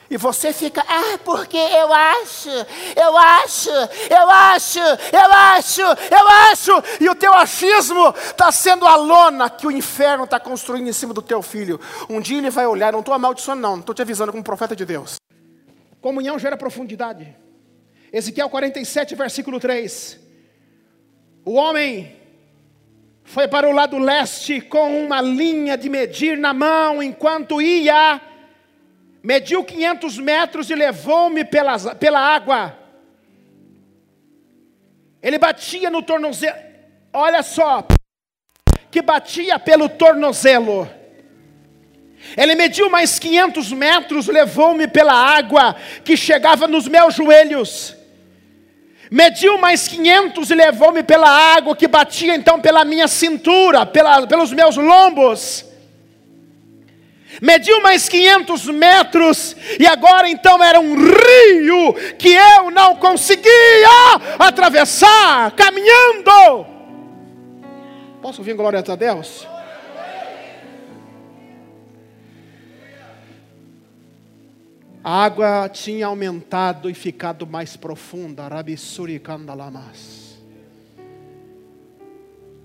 E 0.10 0.18
você 0.18 0.52
fica, 0.52 0.84
ah, 0.88 1.20
porque 1.24 1.56
eu 1.56 1.94
acho, 1.94 2.50
eu 2.96 3.16
acho, 3.16 3.70
eu 3.70 4.32
acho, 4.32 4.80
eu 4.80 5.32
acho, 5.32 5.82
eu 5.82 6.28
acho. 6.28 6.72
E 7.00 7.08
o 7.08 7.14
teu 7.14 7.32
achismo 7.36 8.10
está 8.10 8.52
sendo 8.52 8.88
a 8.88 8.96
lona 8.96 9.48
que 9.48 9.68
o 9.68 9.72
inferno 9.72 10.24
está 10.24 10.40
construindo 10.40 10.88
em 10.88 10.94
cima 10.94 11.14
do 11.14 11.22
teu 11.22 11.44
filho. 11.44 11.80
Um 12.10 12.20
dia 12.20 12.40
ele 12.40 12.50
vai 12.50 12.66
olhar, 12.66 12.92
não 12.92 13.02
estou 13.02 13.14
amaldiçoando, 13.14 13.62
não, 13.62 13.78
estou 13.78 13.94
te 13.94 14.02
avisando 14.02 14.32
como 14.32 14.44
profeta 14.44 14.76
de 14.76 14.86
Deus. 14.86 15.18
Comunhão 16.02 16.40
gera 16.40 16.58
profundidade. 16.58 17.38
Ezequiel 18.12 18.50
47, 18.50 19.14
versículo 19.14 19.60
3. 19.60 20.20
O 21.46 21.54
homem 21.54 22.19
foi 23.30 23.48
para 23.48 23.70
o 23.70 23.72
lado 23.72 24.00
leste 24.00 24.60
com 24.60 25.06
uma 25.06 25.22
linha 25.22 25.78
de 25.78 25.88
medir 25.88 26.36
na 26.36 26.52
mão, 26.52 27.02
enquanto 27.02 27.62
ia, 27.62 28.20
mediu 29.22 29.64
500 29.64 30.18
metros 30.18 30.68
e 30.72 30.74
levou-me 30.74 31.46
pela, 31.46 31.78
pela 31.94 32.20
água. 32.20 32.76
Ele 35.22 35.38
batia 35.38 35.92
no 35.92 36.02
tornozelo, 36.02 36.58
olha 37.14 37.44
só, 37.44 37.86
que 38.90 39.00
batia 39.00 39.60
pelo 39.60 39.88
tornozelo. 39.88 40.90
Ele 42.36 42.56
mediu 42.56 42.90
mais 42.90 43.20
500 43.20 43.72
metros, 43.74 44.26
levou-me 44.26 44.88
pela 44.88 45.14
água 45.14 45.76
que 46.04 46.18
chegava 46.18 46.68
nos 46.68 46.88
meus 46.88 47.14
joelhos. 47.14 47.96
Mediu 49.12 49.58
mais 49.58 49.88
500 49.88 50.52
e 50.52 50.56
levou-me 50.56 51.02
pela 51.02 51.30
água 51.30 51.76
que 51.76 51.88
batia 51.88 52.36
então 52.36 52.60
pela 52.60 52.86
minha 52.86 53.08
cintura, 53.08 53.86
pela, 53.86 54.28
pelos 54.28 54.54
meus 54.54 54.78
lombos. 54.78 55.66
Mediu 57.42 57.82
mais 57.82 58.10
500 58.10 58.66
metros 58.68 59.56
e 59.80 59.88
agora 59.88 60.30
então 60.30 60.62
era 60.64 60.80
um 60.80 60.96
rio 60.96 61.94
que 62.18 62.30
eu 62.30 62.70
não 62.70 62.96
conseguia 62.96 63.50
atravessar 64.38 65.52
caminhando. 65.52 66.66
Posso 68.22 68.42
ouvir 68.42 68.54
glória 68.54 68.84
a 68.86 68.96
Deus? 68.96 69.48
A 75.04 75.24
água 75.24 75.70
tinha 75.70 76.08
aumentado 76.08 76.90
e 76.90 76.94
ficado 76.94 77.48
mais 77.48 77.78
profunda. 77.78 78.50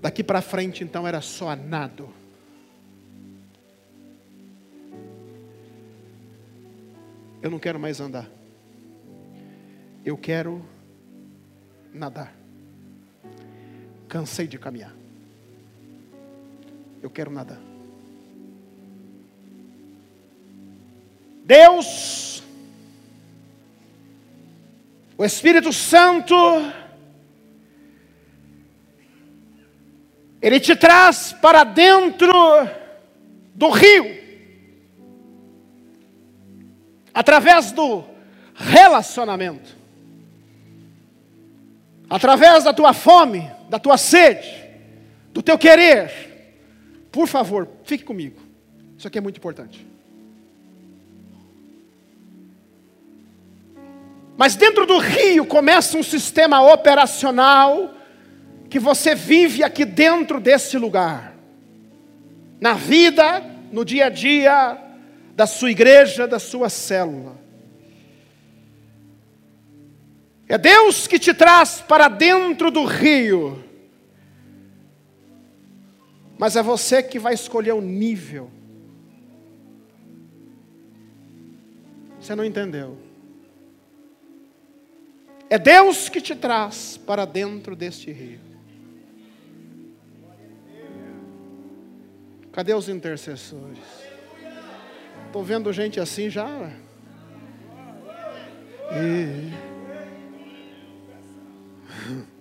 Daqui 0.01 0.23
para 0.23 0.41
frente, 0.41 0.83
então, 0.83 1.07
era 1.07 1.21
só 1.21 1.55
nado. 1.55 2.09
Eu 7.41 7.49
não 7.49 7.59
quero 7.59 7.79
mais 7.79 7.99
andar. 8.01 8.29
Eu 10.03 10.17
quero 10.17 10.63
nadar. 11.93 12.35
Cansei 14.07 14.47
de 14.47 14.59
caminhar. 14.59 14.93
Eu 17.01 17.09
quero 17.09 17.31
nadar. 17.31 17.59
Deus, 21.45 22.41
o 25.15 25.23
Espírito 25.23 25.71
Santo, 25.71 26.35
Ele 30.41 30.59
te 30.59 30.75
traz 30.75 31.33
para 31.33 31.63
dentro 31.63 32.33
do 33.53 33.69
rio, 33.69 34.05
através 37.13 37.71
do 37.71 38.03
relacionamento, 38.55 39.77
através 42.09 42.63
da 42.63 42.73
tua 42.73 42.91
fome, 42.91 43.51
da 43.69 43.77
tua 43.77 43.97
sede, 43.97 44.67
do 45.31 45.43
teu 45.43 45.59
querer. 45.59 47.07
Por 47.11 47.27
favor, 47.27 47.69
fique 47.83 48.03
comigo, 48.03 48.41
isso 48.97 49.07
aqui 49.07 49.19
é 49.19 49.21
muito 49.21 49.37
importante. 49.37 49.94
Mas 54.37 54.55
dentro 54.55 54.85
do 54.85 54.97
rio 54.97 55.45
começa 55.45 55.97
um 55.97 56.03
sistema 56.03 56.61
operacional 56.61 57.93
que 58.69 58.79
você 58.79 59.15
vive 59.15 59.63
aqui 59.63 59.85
dentro 59.85 60.39
desse 60.39 60.77
lugar. 60.77 61.33
Na 62.59 62.73
vida, 62.73 63.41
no 63.71 63.85
dia 63.85 64.07
a 64.07 64.09
dia 64.09 64.77
da 65.35 65.47
sua 65.47 65.71
igreja, 65.71 66.27
da 66.27 66.39
sua 66.39 66.69
célula. 66.69 67.37
É 70.47 70.57
Deus 70.57 71.07
que 71.07 71.17
te 71.17 71.33
traz 71.33 71.81
para 71.81 72.07
dentro 72.07 72.69
do 72.69 72.83
rio. 72.83 73.63
Mas 76.37 76.55
é 76.55 76.61
você 76.61 77.01
que 77.01 77.17
vai 77.17 77.33
escolher 77.33 77.73
o 77.73 77.81
nível. 77.81 78.51
Você 82.19 82.35
não 82.35 82.43
entendeu? 82.43 82.97
É 85.49 85.59
Deus 85.59 86.09
que 86.09 86.19
te 86.19 86.35
traz 86.35 86.97
para 86.97 87.25
dentro 87.25 87.75
deste 87.75 88.11
rio. 88.11 88.39
Cadê 92.51 92.73
os 92.73 92.89
intercessores? 92.89 93.79
Estou 95.27 95.43
vendo 95.43 95.71
gente 95.73 95.99
assim 95.99 96.29
já. 96.29 96.71
E... 98.91 99.53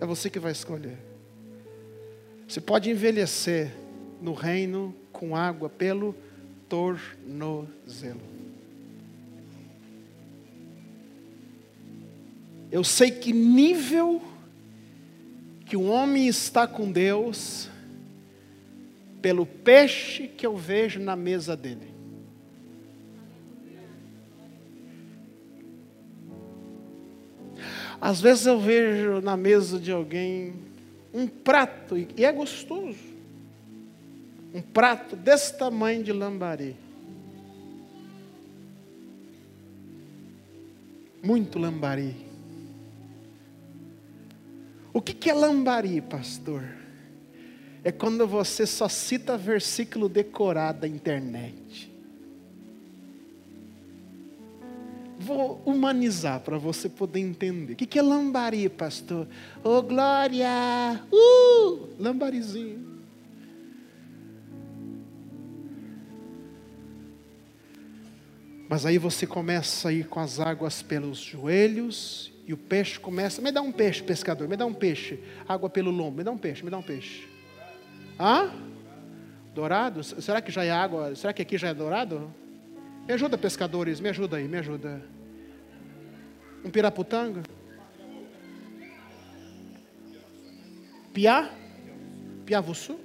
É 0.00 0.04
você 0.04 0.28
que 0.28 0.40
vai 0.40 0.50
escolher. 0.50 0.98
Você 2.48 2.60
pode 2.60 2.90
envelhecer 2.90 3.72
no 4.20 4.32
reino 4.32 4.92
com 5.12 5.36
água 5.36 5.68
pelo 5.68 6.12
tornozelo. 6.68 8.31
Eu 12.72 12.82
sei 12.82 13.10
que 13.10 13.34
nível 13.34 14.22
que 15.66 15.76
o 15.76 15.82
homem 15.82 16.26
está 16.26 16.66
com 16.66 16.90
Deus 16.90 17.68
pelo 19.20 19.44
peixe 19.44 20.26
que 20.26 20.46
eu 20.46 20.56
vejo 20.56 20.98
na 20.98 21.14
mesa 21.14 21.54
dele. 21.54 21.92
Às 28.00 28.22
vezes 28.22 28.46
eu 28.46 28.58
vejo 28.58 29.20
na 29.20 29.36
mesa 29.36 29.78
de 29.78 29.92
alguém 29.92 30.54
um 31.12 31.28
prato, 31.28 31.98
e 31.98 32.24
é 32.24 32.32
gostoso. 32.32 33.12
Um 34.54 34.62
prato 34.62 35.14
desse 35.14 35.58
tamanho 35.58 36.02
de 36.02 36.10
lambari. 36.10 36.74
Muito 41.22 41.58
lambari. 41.58 42.31
O 44.92 45.00
que, 45.00 45.30
é 45.30 45.32
lambari, 45.32 46.00
pastor? 46.02 46.62
É 47.82 47.90
quando 47.90 48.26
você 48.26 48.66
só 48.66 48.88
cita 48.88 49.38
versículo 49.38 50.08
decorado 50.08 50.80
da 50.80 50.88
internet. 50.88 51.90
Vou 55.18 55.62
humanizar 55.64 56.40
para 56.40 56.58
você 56.58 56.88
poder 56.88 57.20
entender. 57.20 57.72
O 57.72 57.76
que 57.76 57.98
é 57.98 58.02
lambari, 58.02 58.68
pastor? 58.68 59.26
Ô 59.64 59.70
oh, 59.78 59.82
glória! 59.82 61.02
Uh! 61.10 61.88
Lambarizinho. 61.98 62.92
Mas 68.68 68.84
aí 68.84 68.98
você 68.98 69.26
começa 69.26 69.88
a 69.88 69.92
ir 69.92 70.06
com 70.06 70.20
as 70.20 70.40
águas 70.40 70.82
pelos 70.82 71.18
joelhos 71.18 72.31
e 72.46 72.52
o 72.52 72.56
peixe 72.56 72.98
começa. 72.98 73.40
Me 73.40 73.52
dá 73.52 73.62
um 73.62 73.72
peixe, 73.72 74.02
pescador, 74.02 74.48
me 74.48 74.56
dá 74.56 74.66
um 74.66 74.74
peixe. 74.74 75.22
Água 75.48 75.70
pelo 75.70 75.90
lombo, 75.90 76.18
me 76.18 76.24
dá 76.24 76.30
um 76.30 76.38
peixe, 76.38 76.64
me 76.64 76.70
dá 76.70 76.78
um 76.78 76.82
peixe. 76.82 77.28
Hã? 78.18 78.52
Dourado? 79.54 80.02
Será 80.02 80.40
que 80.40 80.50
já 80.50 80.64
é 80.64 80.70
água? 80.70 81.14
Será 81.14 81.32
que 81.32 81.42
aqui 81.42 81.58
já 81.58 81.68
é 81.68 81.74
dourado? 81.74 82.32
Me 83.06 83.14
ajuda, 83.14 83.36
pescadores, 83.36 84.00
me 84.00 84.08
ajuda 84.08 84.36
aí, 84.36 84.48
me 84.48 84.58
ajuda. 84.58 85.02
Um 86.64 86.70
piraputanga? 86.70 87.42
Piá? 91.12 91.50
Piavuçu? 92.46 92.98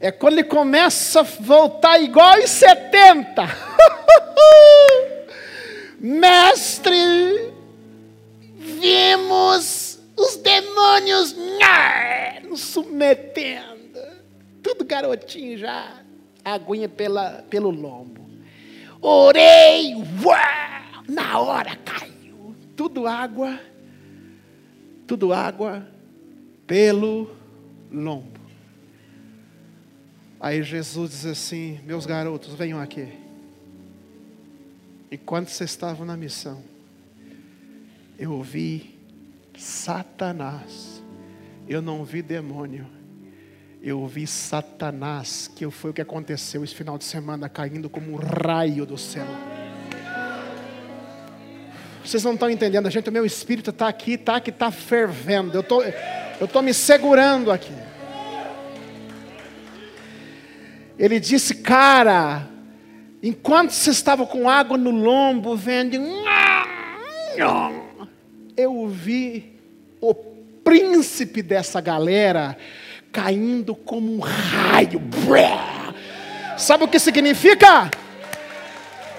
É 0.00 0.12
quando 0.12 0.34
ele 0.34 0.44
começa 0.44 1.20
a 1.20 1.22
voltar 1.22 2.00
igual 2.00 2.38
em 2.38 2.46
70. 2.46 3.42
Mestre, 5.98 7.52
vimos 8.56 9.98
os 10.16 10.36
demônios 10.36 11.34
nos 12.48 12.60
submetendo 12.60 13.78
tudo 14.68 14.84
garotinho 14.84 15.56
já, 15.56 16.02
aguinha 16.44 16.88
pela, 16.88 17.42
pelo 17.48 17.70
lombo. 17.70 18.28
Orei, 19.00 19.94
uau, 19.94 21.04
na 21.08 21.40
hora 21.40 21.74
caiu. 21.76 22.54
Tudo 22.76 23.06
água, 23.06 23.58
tudo 25.06 25.32
água 25.32 25.86
pelo 26.66 27.30
lombo. 27.90 28.37
Aí 30.40 30.62
Jesus 30.62 31.10
diz 31.10 31.26
assim: 31.26 31.80
Meus 31.84 32.06
garotos, 32.06 32.54
venham 32.54 32.80
aqui. 32.80 33.08
Enquanto 35.10 35.48
vocês 35.48 35.70
estavam 35.70 36.06
na 36.06 36.16
missão, 36.16 36.62
eu 38.18 38.32
ouvi 38.32 38.98
Satanás, 39.56 41.02
eu 41.66 41.80
não 41.80 42.04
vi 42.04 42.20
demônio 42.22 42.98
eu 43.82 44.04
vi 44.06 44.26
Satanás, 44.26 45.50
que 45.54 45.68
foi 45.70 45.90
o 45.90 45.94
que 45.94 46.00
aconteceu 46.00 46.64
esse 46.64 46.74
final 46.74 46.98
de 46.98 47.04
semana, 47.04 47.48
caindo 47.48 47.88
como 47.88 48.12
um 48.12 48.16
raio 48.16 48.84
do 48.84 48.98
céu. 48.98 49.26
Vocês 52.04 52.24
não 52.24 52.34
estão 52.34 52.50
entendendo, 52.50 52.90
gente. 52.90 53.08
O 53.08 53.12
meu 53.12 53.24
espírito 53.24 53.70
está 53.70 53.86
aqui, 53.86 54.14
está 54.14 54.36
aqui, 54.36 54.50
está 54.50 54.70
fervendo. 54.70 55.56
Eu 55.56 55.62
tô, 55.62 55.82
estou 56.40 56.62
me 56.62 56.72
segurando 56.74 57.52
aqui. 57.52 57.72
Ele 60.98 61.20
disse, 61.20 61.54
cara, 61.54 62.48
enquanto 63.22 63.70
você 63.70 63.90
estava 63.90 64.26
com 64.26 64.48
água 64.48 64.76
no 64.76 64.90
lombo, 64.90 65.54
vendo, 65.54 65.96
eu 68.56 68.88
vi 68.88 69.56
o 70.00 70.14
príncipe 70.14 71.40
dessa 71.40 71.80
galera 71.80 72.58
caindo 73.12 73.74
como 73.74 74.12
um 74.12 74.18
raio. 74.18 75.00
Sabe 76.56 76.84
o 76.84 76.88
que 76.88 76.98
significa? 76.98 77.90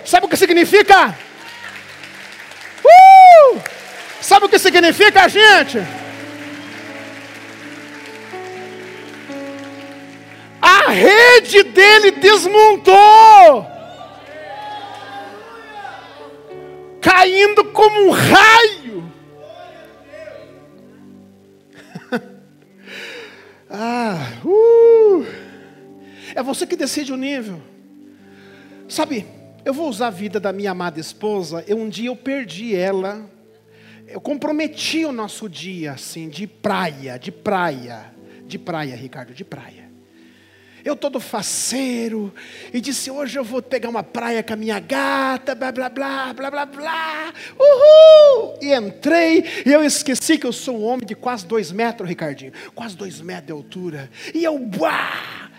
Sabe 0.03 0.25
o 0.25 0.29
que 0.29 0.35
significa? 0.35 1.17
Uh! 2.83 3.59
Sabe 4.21 4.45
o 4.45 4.49
que 4.49 4.59
significa, 4.59 5.29
gente? 5.29 5.77
A 10.89 10.91
rede 10.91 11.61
dele 11.65 12.09
desmontou, 12.09 13.63
caindo 16.99 17.63
como 17.65 18.07
um 18.07 18.09
raio. 18.09 19.13
Ah, 23.71 24.17
uh, 24.43 25.23
é 26.33 26.41
você 26.41 26.65
que 26.65 26.75
decide 26.75 27.13
o 27.13 27.17
nível. 27.17 27.61
Sabe, 28.87 29.27
eu 29.63 29.75
vou 29.75 29.87
usar 29.87 30.07
a 30.07 30.09
vida 30.09 30.39
da 30.39 30.51
minha 30.51 30.71
amada 30.71 30.99
esposa. 30.99 31.63
Eu, 31.67 31.77
um 31.77 31.87
dia 31.87 32.07
eu 32.07 32.15
perdi 32.15 32.75
ela. 32.75 33.29
Eu 34.07 34.19
comprometi 34.19 35.05
o 35.05 35.11
nosso 35.11 35.47
dia 35.47 35.91
assim 35.91 36.29
de 36.29 36.47
praia, 36.47 37.19
de 37.19 37.31
praia, 37.31 38.11
de 38.47 38.57
praia, 38.57 38.95
Ricardo, 38.95 39.35
de 39.35 39.45
praia. 39.45 39.78
Eu 40.83 40.95
todo 40.95 41.19
faceiro, 41.19 42.33
e 42.73 42.79
disse: 42.79 43.11
Hoje 43.11 43.37
eu 43.37 43.43
vou 43.43 43.61
pegar 43.61 43.89
uma 43.89 44.03
praia 44.03 44.41
com 44.41 44.53
a 44.53 44.55
minha 44.55 44.79
gata, 44.79 45.53
blá 45.53 45.71
blá 45.71 45.89
blá, 45.89 46.33
blá 46.33 46.49
blá 46.49 46.65
blá, 46.65 47.33
uhul! 47.59 48.57
E 48.61 48.73
entrei, 48.73 49.43
e 49.65 49.73
eu 49.73 49.83
esqueci 49.83 50.37
que 50.37 50.47
eu 50.47 50.53
sou 50.53 50.79
um 50.79 50.85
homem 50.85 51.05
de 51.05 51.15
quase 51.15 51.45
dois 51.45 51.71
metros, 51.71 52.07
Ricardinho, 52.07 52.53
quase 52.73 52.95
dois 52.95 53.19
metros 53.19 53.47
de 53.47 53.51
altura, 53.51 54.09
e 54.33 54.43
eu, 54.43 54.55
uá! 54.79 55.49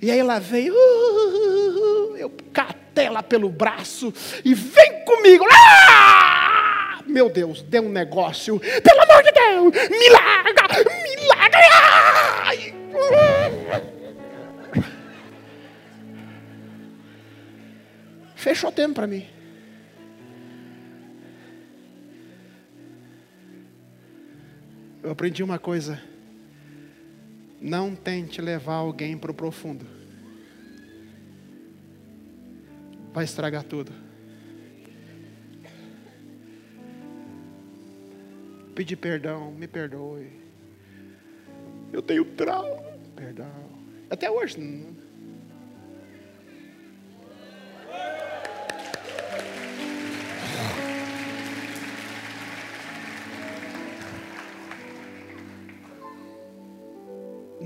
E 0.00 0.10
aí 0.10 0.18
ela 0.18 0.38
veio, 0.38 0.74
uhul, 0.74 2.16
eu 2.18 2.30
catei 2.52 3.06
ela 3.06 3.22
pelo 3.22 3.48
braço, 3.48 4.12
e 4.44 4.52
vem 4.52 5.04
comigo, 5.04 5.46
ah! 5.50 7.00
Meu 7.06 7.30
Deus, 7.30 7.62
deu 7.62 7.82
um 7.82 7.88
negócio, 7.88 8.60
pelo 8.60 9.02
amor 9.02 9.22
de 9.22 9.32
Deus, 9.32 9.72
me 9.88 10.10
larga, 10.10 10.68
me 10.84 11.16
larga! 11.28 11.56
Fechou 18.46 18.70
tempo 18.70 18.94
para 18.94 19.08
mim. 19.08 19.26
Eu 25.02 25.10
aprendi 25.10 25.42
uma 25.42 25.58
coisa. 25.58 26.00
Não 27.60 27.96
tente 27.96 28.40
levar 28.40 28.74
alguém 28.74 29.18
para 29.18 29.32
o 29.32 29.34
profundo. 29.34 29.84
Vai 33.12 33.24
estragar 33.24 33.64
tudo. 33.64 33.90
Pedir 38.76 38.94
perdão, 38.94 39.50
me 39.50 39.66
perdoe. 39.66 40.30
Eu 41.92 42.00
tenho 42.00 42.24
trauma. 42.24 42.96
Perdão. 43.16 43.50
Até 44.08 44.30
hoje. 44.30 44.60
Não 44.60 45.05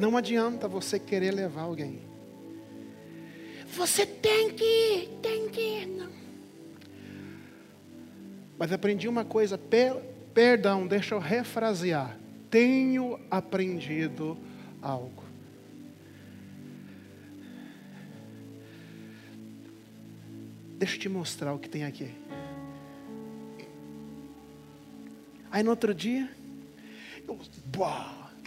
Não 0.00 0.16
adianta 0.16 0.66
você 0.66 0.98
querer 0.98 1.30
levar 1.30 1.60
alguém. 1.60 2.00
você 3.66 4.06
tem 4.06 4.50
que 4.54 4.64
ir, 4.64 5.08
tem 5.20 5.48
que 5.50 5.60
ir. 5.60 5.86
Não. 5.88 6.10
Mas 8.58 8.72
aprendi 8.72 9.06
uma 9.06 9.26
coisa, 9.26 9.58
per, 9.58 9.96
perdão, 10.32 10.86
deixa 10.86 11.14
eu 11.14 11.18
refrasear. 11.18 12.18
Tenho 12.48 13.20
aprendido 13.30 14.38
algo. 14.80 15.22
Deixa 20.78 20.96
eu 20.96 21.00
te 21.00 21.08
mostrar 21.10 21.52
o 21.52 21.58
que 21.58 21.68
tem 21.68 21.84
aqui. 21.84 22.10
Aí 25.50 25.62
no 25.62 25.68
outro 25.68 25.92
dia, 25.92 26.26
eu, 27.28 27.38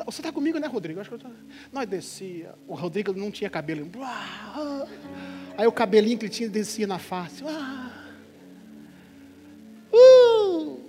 você 0.06 0.22
está 0.22 0.32
comigo, 0.32 0.58
né, 0.60 0.68
Rodrigo? 0.68 1.00
Acho 1.00 1.10
que 1.10 1.16
eu 1.16 1.20
tô, 1.20 1.28
nós 1.72 1.88
descia. 1.88 2.56
O 2.68 2.74
Rodrigo 2.74 3.14
não 3.14 3.30
tinha 3.30 3.50
cabelo. 3.50 3.90
Aí 5.58 5.68
o 5.68 5.72
cabelinho 5.72 6.18
que 6.18 6.26
ele 6.26 6.34
tinha 6.34 6.50
descia 6.50 6.88
na 6.88 6.98
face. 6.98 7.44
Uh! 9.94 10.80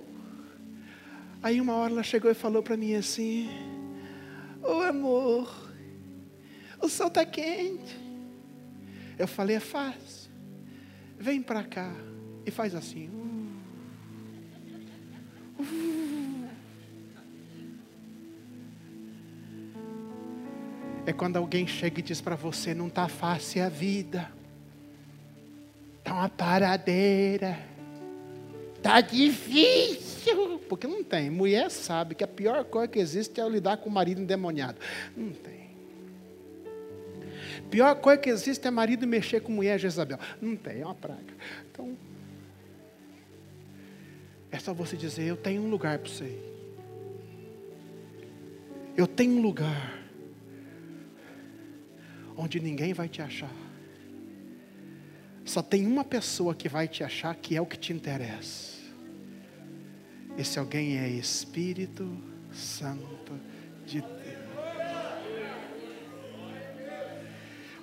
Aí 1.43 1.61
uma 1.61 1.75
hora 1.75 1.93
ela 1.93 2.03
chegou 2.03 2.31
e 2.31 2.33
falou 2.33 2.63
para 2.63 2.75
mim 2.75 2.95
assim: 2.95 3.47
Ô 4.63 4.77
oh, 4.77 4.81
amor, 4.81 5.71
o 6.81 6.89
sol 6.89 7.07
está 7.07 7.23
quente. 7.23 7.95
Eu 9.17 9.27
falei: 9.27 9.57
É 9.57 9.59
fácil. 9.59 10.31
Vem 11.19 11.41
para 11.41 11.63
cá 11.63 11.93
e 12.45 12.51
faz 12.51 12.73
assim. 12.73 13.09
Uh, 15.59 15.61
uh. 15.61 16.14
É 21.05 21.13
quando 21.13 21.37
alguém 21.37 21.67
chega 21.67 21.99
e 21.99 22.03
diz 22.03 22.19
para 22.19 22.35
você: 22.35 22.73
Não 22.73 22.87
está 22.87 23.07
fácil 23.07 23.63
a 23.63 23.69
vida, 23.69 24.31
está 25.99 26.13
uma 26.13 26.29
paradeira, 26.29 27.59
está 28.75 29.01
difícil. 29.01 30.59
Porque 30.67 30.87
não 30.87 31.03
tem. 31.03 31.29
Mulher 31.29 31.69
sabe 31.69 32.15
que 32.15 32.23
a 32.23 32.27
pior 32.27 32.63
coisa 32.65 32.87
que 32.87 32.97
existe 32.97 33.39
é 33.39 33.47
lidar 33.47 33.77
com 33.77 33.89
o 33.89 33.93
marido 33.93 34.19
endemoniado. 34.21 34.79
Não 35.15 35.31
tem. 35.31 35.65
Pior 37.69 37.95
coisa 37.95 38.19
que 38.19 38.29
existe 38.29 38.67
é 38.67 38.71
marido 38.71 39.05
mexer 39.05 39.41
com 39.41 39.51
mulher 39.51 39.79
Jezabel. 39.79 40.17
Não 40.41 40.55
tem, 40.55 40.81
é 40.81 40.85
uma 40.85 40.95
praga. 40.95 41.33
Então, 41.71 41.95
é 44.51 44.57
só 44.57 44.73
você 44.73 44.97
dizer: 44.97 45.25
Eu 45.25 45.37
tenho 45.37 45.61
um 45.61 45.69
lugar 45.69 45.99
para 45.99 46.09
você. 46.09 46.39
Eu 48.97 49.05
tenho 49.05 49.33
um 49.33 49.41
lugar 49.41 50.04
onde 52.37 52.59
ninguém 52.59 52.93
vai 52.93 53.07
te 53.07 53.21
achar. 53.21 53.51
Só 55.43 55.61
tem 55.61 55.85
uma 55.85 56.03
pessoa 56.03 56.55
que 56.55 56.67
vai 56.67 56.87
te 56.87 57.03
achar 57.03 57.35
que 57.35 57.55
é 57.55 57.61
o 57.61 57.65
que 57.65 57.77
te 57.77 57.93
interessa. 57.93 58.75
Esse 60.37 60.59
alguém 60.59 60.97
é 60.97 61.07
Espírito 61.07 62.17
Santo 62.51 63.39
de 63.85 64.01
Deus. 64.01 64.35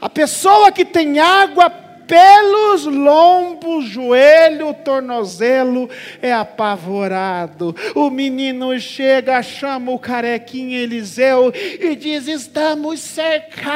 A 0.00 0.08
pessoa 0.08 0.72
que 0.72 0.84
tem 0.84 1.20
água 1.20 1.70
pelos 2.12 2.84
lombos, 2.84 3.86
joelho, 3.86 4.74
tornozelo, 4.74 5.88
é 6.20 6.30
apavorado. 6.30 7.74
O 7.94 8.10
menino 8.10 8.78
chega, 8.78 9.42
chama 9.42 9.90
o 9.92 9.98
carequinho 9.98 10.76
Eliseu 10.76 11.50
e 11.54 11.96
diz: 11.96 12.28
Estamos 12.28 13.00
cercados, 13.00 13.72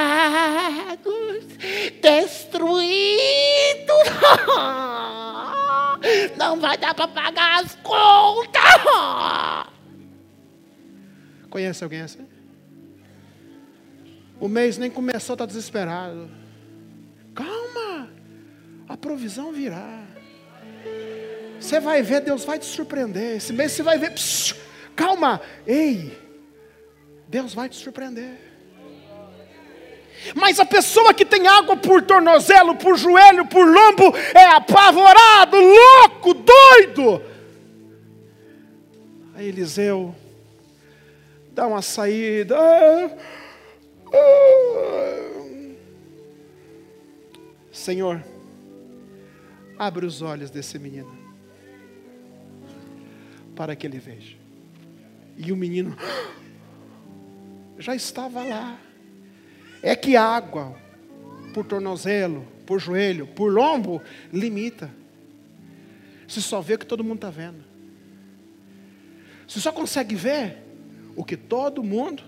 destruídos. 2.03 2.87
Não 6.37 6.61
vai 6.61 6.77
dar 6.77 6.95
para 6.95 7.09
pagar 7.09 7.65
as 7.65 7.75
contas. 7.77 8.61
Conhece 11.49 11.83
alguém 11.83 12.03
assim? 12.03 12.27
O 14.39 14.47
mês 14.47 14.77
nem 14.77 14.91
começou, 14.91 15.33
está 15.33 15.47
desesperado. 15.47 16.31
Calma, 17.35 17.86
a 18.89 18.97
provisão 18.97 19.53
virá. 19.53 20.05
Você 21.61 21.81
vai 21.81 22.03
ver, 22.03 22.21
Deus 22.21 22.45
vai 22.45 22.59
te 22.59 22.67
surpreender. 22.67 23.37
Esse 23.37 23.53
mês 23.53 23.73
você 23.73 23.83
vai 23.83 23.99
ver. 23.99 24.13
Psiu, 24.13 24.57
calma, 24.95 25.41
ei, 25.67 26.17
Deus 27.29 27.55
vai 27.55 27.69
te 27.69 27.77
surpreender. 27.77 28.47
Mas 30.35 30.59
a 30.59 30.65
pessoa 30.65 31.13
que 31.13 31.25
tem 31.25 31.47
água 31.47 31.77
por 31.77 32.03
tornozelo, 32.03 32.77
por 32.77 32.97
joelho, 32.97 33.47
por 33.47 33.67
lombo, 33.67 34.17
é 34.35 34.45
apavorado, 34.47 35.57
louco, 35.57 36.35
doido. 36.35 37.23
Aí 39.35 39.49
Eliseu 39.49 40.15
dá 41.53 41.67
uma 41.67 41.83
saída. 41.83 42.57
Senhor, 47.71 48.25
abre 49.79 50.07
os 50.07 50.23
olhos 50.23 50.51
desse 50.51 50.79
menino, 50.79 51.17
para 53.55 53.75
que 53.77 53.87
ele 53.87 53.99
veja. 53.99 54.37
E 55.37 55.53
o 55.53 55.57
menino 55.57 55.97
já 57.79 57.95
estava 57.95 58.43
lá. 58.43 58.79
É 59.83 59.95
que 59.95 60.17
água, 60.17 60.75
por 61.53 61.65
tornozelo, 61.65 62.47
por 62.65 62.81
joelho, 62.81 63.27
por 63.27 63.53
lombo, 63.53 64.03
limita. 64.33 64.91
Você 66.27 66.41
só 66.41 66.61
vê 66.61 66.75
o 66.75 66.79
que 66.79 66.87
todo 66.87 67.05
mundo 67.05 67.17
está 67.17 67.31
vendo. 67.31 67.65
Você 69.47 69.61
só 69.61 69.71
consegue 69.71 70.17
ver 70.17 70.59
o 71.15 71.25
que 71.25 71.37
todo 71.37 71.83
mundo 71.83 72.23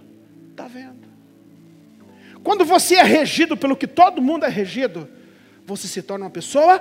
está 0.51 0.69
vendo. 0.69 1.09
Quando 2.45 2.65
você 2.65 2.95
é 2.95 3.03
regido 3.03 3.57
pelo 3.57 3.77
que 3.77 3.87
todo 3.87 4.23
mundo 4.23 4.45
é 4.45 4.49
regido, 4.49 5.09
você 5.67 5.89
se 5.89 6.01
torna 6.01 6.27
uma 6.27 6.31
pessoa 6.31 6.81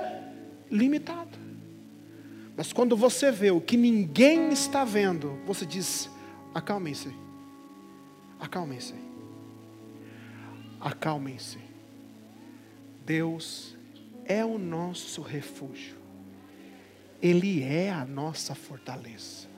limitada. 0.70 1.38
Mas 2.56 2.72
quando 2.72 2.96
você 2.96 3.30
vê 3.30 3.50
o 3.50 3.60
que 3.60 3.76
ninguém 3.76 4.48
está 4.50 4.84
vendo, 4.84 5.38
você 5.46 5.64
diz: 5.64 6.10
acalmem-se, 6.54 7.14
acalmem-se, 8.40 8.94
acalmem-se. 10.80 11.58
Deus 13.06 13.76
é 14.24 14.44
o 14.44 14.58
nosso 14.58 15.22
refúgio, 15.22 15.96
Ele 17.22 17.62
é 17.62 17.90
a 17.90 18.04
nossa 18.04 18.54
fortaleza. 18.54 19.57